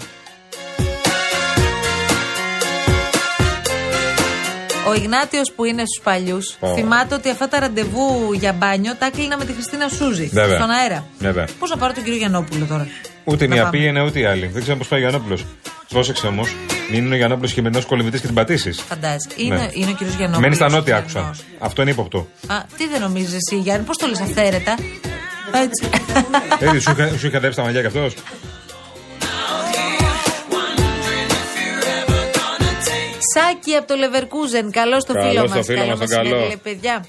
Ο 4.88 4.94
Ιγνάτιος 4.94 5.52
που 5.56 5.66
είναι 5.66 5.84
στους 5.86 6.04
παλιούς 6.04 6.58
Ω. 6.60 6.74
θυμάται 6.74 7.16
ότι 7.16 7.30
αυτά 7.30 7.48
τα 7.48 7.60
ραντεβού 7.60 8.34
για 8.34 8.54
μπάνιο 8.54 8.96
τα 8.96 9.06
έκλεινα 9.06 9.38
με 9.38 9.46
τη 9.46 9.54
Χριστίνα 9.54 9.88
Σούζη 9.90 10.26
Βέβαια. 10.34 10.56
στον 10.58 10.70
αέρα. 10.70 11.06
Βέβαια. 11.20 11.48
Πώς 11.60 11.70
να 11.70 11.78
πάρω 11.78 11.94
τον 11.94 12.04
κύριο 12.04 12.18
Γιαννόπουλο 12.18 12.66
τώρα; 12.66 12.88
Ούτε 13.24 13.44
η 13.44 13.48
Να 13.48 13.54
μία 13.54 13.64
πάμε. 13.64 13.78
πήγαινε 13.78 14.02
ούτε 14.04 14.20
η 14.20 14.26
άλλη. 14.26 14.48
Δεν 14.54 14.62
ξέρω 14.62 14.78
πώς 14.78 14.88
πάει 14.88 15.00
ο 15.00 15.02
Γιαννόπουλος. 15.02 15.46
Πρόσεξε 15.90 16.28
όμως, 16.28 16.56
μην 16.92 17.06
είναι 17.06 17.14
ο 17.14 17.18
Γιαννόπουλος 17.18 17.52
χειμερινός 17.52 17.86
κολυμβητή 17.86 18.20
και 18.20 18.26
την 18.26 18.36
πατήσεις. 18.36 18.82
Φαντάζει. 18.82 19.28
Είναι, 19.36 19.56
Ναι. 19.56 19.70
είναι 19.74 19.90
ο 19.92 19.94
κύριος 19.94 20.16
Γιαννόπουλος. 20.16 20.40
Μένει 20.40 20.56
στα 20.56 20.70
νότια, 20.70 20.98
άκουσα. 20.98 21.36
Αυτό 21.60 21.82
είναι 21.82 21.92
ύποπτο. 21.92 22.28
Α, 22.48 22.56
τι 22.78 22.88
δεν 22.88 23.02
νομίζεις 23.02 23.34
εσύ, 23.34 23.62
Γιάννη, 23.62 23.86
πώς 23.86 23.98
το 23.98 24.08
λες 24.08 24.20
αυθαίρετα. 24.22 24.76
Έτσι. 25.64 25.90
Έτσι, 26.60 26.80
σου, 26.80 26.92
είχα- 26.92 27.18
σου 27.18 27.28
είχα 27.28 27.40
δέψει 27.40 27.58
τα 27.58 27.64
μαλλιά 27.64 27.82
κι 27.82 27.88
αυτός. 27.88 28.14
Σάκη 33.36 33.76
από 33.76 33.88
το 33.88 33.96
Λεβερκούζεν. 33.96 34.72
Καλό 34.72 35.00
στο 35.00 35.14
Καλώς 35.14 35.30
φίλο 35.30 35.44
το 35.44 35.56
μας. 35.56 35.66
φίλο 35.66 35.86
μας, 35.86 35.98
τον 36.00 36.08
καλό. 36.08 36.54
παιδιά. 36.64 37.06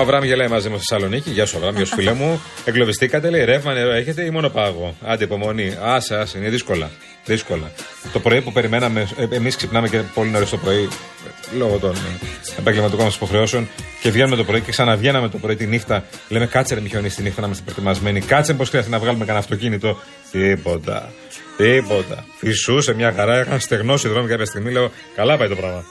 Ο 0.00 0.02
Αβραάμ 0.02 0.24
γελάει 0.24 0.48
μαζί 0.48 0.68
μα 0.68 0.76
στη 0.76 0.86
Θεσσαλονίκη. 0.88 1.30
Γεια 1.30 1.46
σου, 1.46 1.56
Αβραάμ, 1.56 1.76
γεια 1.76 1.84
σου, 1.84 1.94
φίλε 1.94 2.12
μου. 2.12 2.42
Εγκλωβιστήκατε, 2.64 3.30
λέει 3.30 3.44
ρεύμα, 3.44 3.72
νερό 3.72 3.90
έχετε 3.90 4.24
ή 4.24 4.30
μόνο 4.30 4.48
πάγο; 4.48 4.94
Άντε, 5.04 5.24
υπομονή. 5.24 5.76
Άσε, 5.82 6.16
άσε, 6.16 6.38
είναι 6.38 6.48
δύσκολα. 6.48 6.90
Δύσκολα. 7.24 7.70
Το 8.12 8.20
πρωί 8.20 8.40
που 8.40 8.52
περιμέναμε, 8.52 9.08
εμείς 9.30 9.56
ξυπνάμε 9.56 9.88
και 9.88 10.00
πολύ 10.14 10.30
νωρίς 10.30 10.50
το 10.50 10.56
πρωί, 10.56 10.82
ε, 10.82 11.56
λόγω 11.56 11.78
των 11.78 11.90
ε, 11.90 12.58
επαγγελματικών 12.58 13.04
μας 13.04 13.14
υποχρεώσεων, 13.14 13.68
και 14.00 14.10
βγαίνουμε 14.10 14.36
το 14.36 14.44
πρωί 14.44 14.60
και 14.60 14.70
ξαναβγαίναμε 14.70 15.28
το 15.28 15.38
πρωί 15.38 15.56
τη 15.56 15.66
νύχτα. 15.66 16.04
Λέμε 16.28 16.46
κάτσε 16.46 16.74
ρε, 16.74 16.80
μη 16.80 16.88
χιονίσει 16.88 17.16
τη 17.16 17.22
νύχτα 17.22 17.40
να 17.40 17.46
είμαστε 17.46 17.64
προετοιμασμένοι. 17.64 18.20
Κάτσε 18.20 18.54
πώ 18.54 18.64
χρειάζεται 18.64 18.92
να 18.92 18.98
βγάλουμε 19.00 19.24
κανένα 19.24 19.44
αυτοκίνητο. 19.44 19.98
Τίποτα. 20.30 21.12
Τίποτα. 21.56 22.24
Φυσούσε 22.38 22.94
μια 22.94 23.12
χαρά, 23.12 23.40
είχαν 23.40 23.60
στεγνώσει 23.60 24.06
οι 24.06 24.10
δρόμοι 24.10 24.28
κάποια 24.28 24.44
στιγμή. 24.44 24.72
Λέω, 24.72 24.90
καλά 25.14 25.36
πάει 25.36 25.48
το 25.48 25.56
πράγμα. 25.56 25.84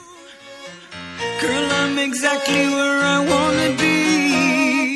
Girl, 1.42 1.68
I'm 1.82 1.98
exactly 2.10 2.64
where 2.76 3.00
I 3.14 3.18
wanna 3.32 3.70
be. 3.78 3.89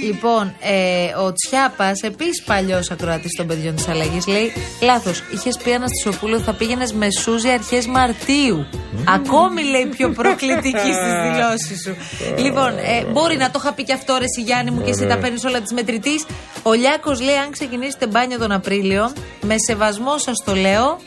Λοιπόν, 0.04 0.54
ε, 0.60 1.20
ο 1.26 1.34
Τσιάπας, 1.34 2.02
επίσης 2.02 2.44
παλιός 2.44 2.92
ακροατής 2.92 3.32
των 3.38 3.48
παιδιών 3.48 3.76
της 3.76 3.88
αλλαγής, 3.88 4.28
λέει: 4.28 4.54
Λάθος. 4.82 5.24
Είχες 5.34 5.58
πει 5.64 5.72
ένας 5.72 5.90
Σοπούλου 6.04 6.34
ότι 6.36 6.44
θα 6.44 6.54
πήγαινες 6.54 6.94
με 6.94 7.08
Σούζη 7.12 7.50
αρχές 7.50 7.88
Μαρτίου. 7.88 8.66
Ακόμη 9.08 9.64
λέει 9.64 9.86
πιο 9.86 10.10
προκλητική 10.10 10.92
στις 10.94 11.14
δηλώσεις 11.24 11.82
σου. 11.82 11.96
λοιπόν, 12.42 12.78
ε, 12.78 13.06
μπορεί 13.12 13.38
να 13.38 13.52
το 13.52 13.60
είχα 13.62 13.74
πει 13.74 13.84
και 13.84 13.94
αυτό, 13.94 14.18
ρε, 14.18 14.24
εσύ, 14.24 14.42
Γιάννη 14.42 14.72
μου, 14.72 14.82
και 14.82 14.90
εσύ 14.90 15.04
Ωραία. 15.04 15.16
τα 15.16 15.22
παίρνεις 15.22 15.44
όλα 15.44 15.62
τη 15.62 15.74
μετρητής. 15.74 16.26
Ο 16.64 16.74
Λιάκος 16.74 17.22
λέει: 17.22 17.36
Αν 17.36 17.52
ξεκινήσετε 17.52 18.08
μπάνιο 18.08 18.38
τον 18.38 18.52
Απρίλιο, 18.52 19.14
με 19.42 19.56
σεβασμό 19.68 20.18
σας 20.18 20.36
το 20.46 20.56
λέω, 20.56 21.00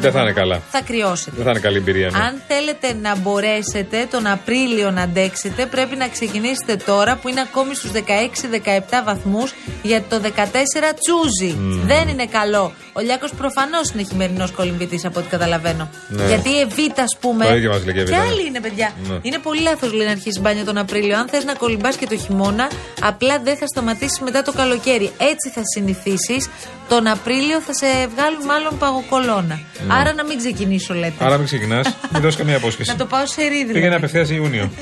Δεν 0.00 0.12
θα 0.12 0.20
είναι 0.22 0.32
καλά. 0.32 0.62
θα 0.70 0.82
κρυώσετε. 0.82 1.30
Δεν 1.36 1.44
θα 1.44 1.50
είναι 1.50 1.60
καλή 1.60 1.76
εμπειρία. 1.76 2.10
ναι. 2.10 2.18
Αν 2.18 2.42
θέλετε 2.48 2.94
να 3.02 3.16
μπορέσετε 3.16 4.06
τον 4.10 4.26
Απρίλιο 4.26 4.90
να 4.90 5.02
αντέξετε, 5.02 5.66
πρέπει 5.66 5.96
να 5.96 6.08
ξεκινήσετε 6.08 6.76
τώρα 6.76 7.16
που 7.16 7.28
είναι 7.28 7.40
ακόμη 7.40 7.74
στους 7.74 7.90
16-17 7.90 9.02
βαθμούς 9.04 9.54
γιατί 9.82 10.04
το 10.08 10.20
14 10.20 10.28
τσούζει. 11.00 11.56
Δεν 11.84 12.08
είναι 12.08 12.26
καλό. 12.26 12.72
Ο 12.92 13.00
Λιάκος 13.00 13.32
προφανώς 13.34 13.90
είναι 13.90 14.02
χειμερινός 14.02 14.50
κολυμβητής 14.50 15.04
από 15.04 15.18
ό,τι 15.20 15.28
καταλαβαίνω. 15.28 15.90
Ναι. 16.08 16.26
Γιατί 16.26 16.48
η 16.48 16.60
Εβίτα, 16.60 17.02
ας 17.02 17.16
πούμε. 17.20 17.44
Το 17.46 17.54
ίδιο 17.54 17.70
μας 17.70 17.84
λέει 17.84 17.94
και 17.94 18.00
η 18.00 18.04
και 18.04 18.10
Εβίτα, 18.10 18.24
ναι. 18.24 18.30
άλλοι 18.30 18.46
είναι, 18.46 18.60
παιδιά. 18.60 18.92
Ναι. 19.08 19.18
Είναι 19.22 19.38
πολύ 19.38 19.60
λάθος 19.60 19.92
λέει 19.92 20.06
να 20.06 20.12
αρχίσεις 20.12 20.40
μπάνιο 20.40 20.64
τον 20.64 20.78
Απρίλιο. 20.78 21.16
Αν 21.18 21.28
θες 21.28 21.44
να 21.44 21.54
κολυμπάς 21.54 21.96
και 21.96 22.06
το 22.06 22.16
χειμώνα, 22.16 22.70
απλά 23.00 23.38
δεν 23.38 23.56
θα 23.56 23.66
σταματήσεις 23.66 24.20
μετά 24.20 24.42
το 24.42 24.52
καλοκαίρι. 24.52 25.10
Έτσι 25.18 25.50
θα 25.54 25.60
συνηθίσεις. 25.74 26.48
Τον 26.88 27.06
Απρίλιο 27.06 27.60
θα 27.60 27.72
σε 27.74 27.86
βγάλουν 28.14 28.44
μάλλον 28.44 28.78
παγοκολώνα. 29.88 30.10
Άρα 30.10 30.12
να 30.12 30.24
μην 30.24 30.38
ξεκινήσω, 30.38 30.94
λέτε. 30.94 31.14
Ναι. 31.18 31.26
Άρα 31.26 31.36
μην 31.36 31.46
ξεκινάς, 31.46 31.96
μην 32.12 32.22
δώσεις 32.22 32.36
καμία 32.38 32.56
απόσχεση. 32.56 32.90
Να 32.90 32.96
το 32.96 33.06
πάω 33.06 33.26
σε 33.26 33.42
ρίδι. 33.42 33.72
Πήγαινε 33.72 33.94
απευθείας 33.94 34.30
Ιούνιο. 34.30 34.70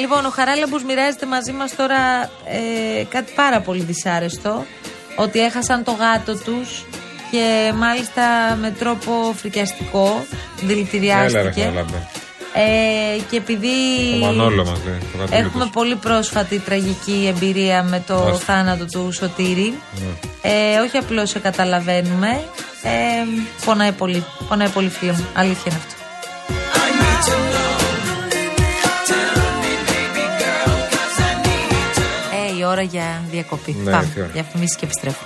Λοιπόν, 0.00 0.24
ο 0.24 0.30
Χαράλαμπους 0.30 0.84
μοιράζεται 0.84 1.26
μαζί 1.26 1.52
μας 1.52 1.76
τώρα 1.76 2.22
ε, 2.44 3.04
κάτι 3.08 3.32
πάρα 3.34 3.60
πολύ 3.60 3.82
δυσάρεστο. 3.82 4.66
Ότι 5.16 5.40
έχασαν 5.40 5.84
το 5.84 5.92
γάτο 5.92 6.36
τους 6.42 6.84
και 7.30 7.72
μάλιστα 7.76 8.22
με 8.60 8.70
τρόπο 8.70 9.34
φρικιαστικό 9.36 10.06
Έλα 10.06 10.24
ρε 10.60 10.66
δηλητηριάστηκε. 10.66 11.60
Χαραλάμπε. 11.60 12.08
Ε, 12.54 13.18
και 13.30 13.36
επειδή 13.36 13.68
Το 14.20 14.26
Μανόλο 14.26 14.64
μας 14.64 14.78
λέει. 14.84 14.98
το 15.12 15.18
γατούλι 15.18 15.38
έχουμε 15.38 15.62
τους. 15.64 15.72
πολύ 15.72 15.96
πρόσφατη 15.96 16.58
τραγική 16.58 17.32
εμπειρία 17.34 17.82
με 17.82 18.02
το 18.06 18.14
Μάλιστα. 18.18 18.44
θάνατο 18.44 18.84
του 18.86 19.12
Σωτήρη, 19.12 19.74
Ναι. 19.94 20.50
ε, 20.50 20.78
όχι 20.78 20.96
απλώς 20.96 21.30
σε 21.30 21.38
καταλαβαίνουμε, 21.38 22.28
ε, 22.82 22.90
πονάει 23.64 23.92
πολύ. 23.92 24.24
Πονάει 24.48 24.68
πολύ 24.68 24.88
φίλε 24.88 25.12
μου. 25.12 25.26
Αλήθεια 25.34 25.62
είναι 25.66 25.76
αυτό. 25.84 25.94
Ε, 32.52 32.58
η 32.58 32.64
ώρα 32.64 32.82
για 32.82 33.22
διακοπή. 33.30 33.72
Ναι, 33.84 33.90
Πάμε. 33.90 34.10
τι 34.14 34.20
ώρα. 34.20 34.30
Διαφημίσεις 34.32 34.76
και 34.76 34.84
επιστρέφω. 34.84 35.24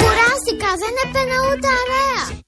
Κουράστηκα, 0.00 0.68
δεν 0.82 0.94
έπαινα 1.04 1.36
ούτε 1.50 1.66
αέρα. 1.76 2.40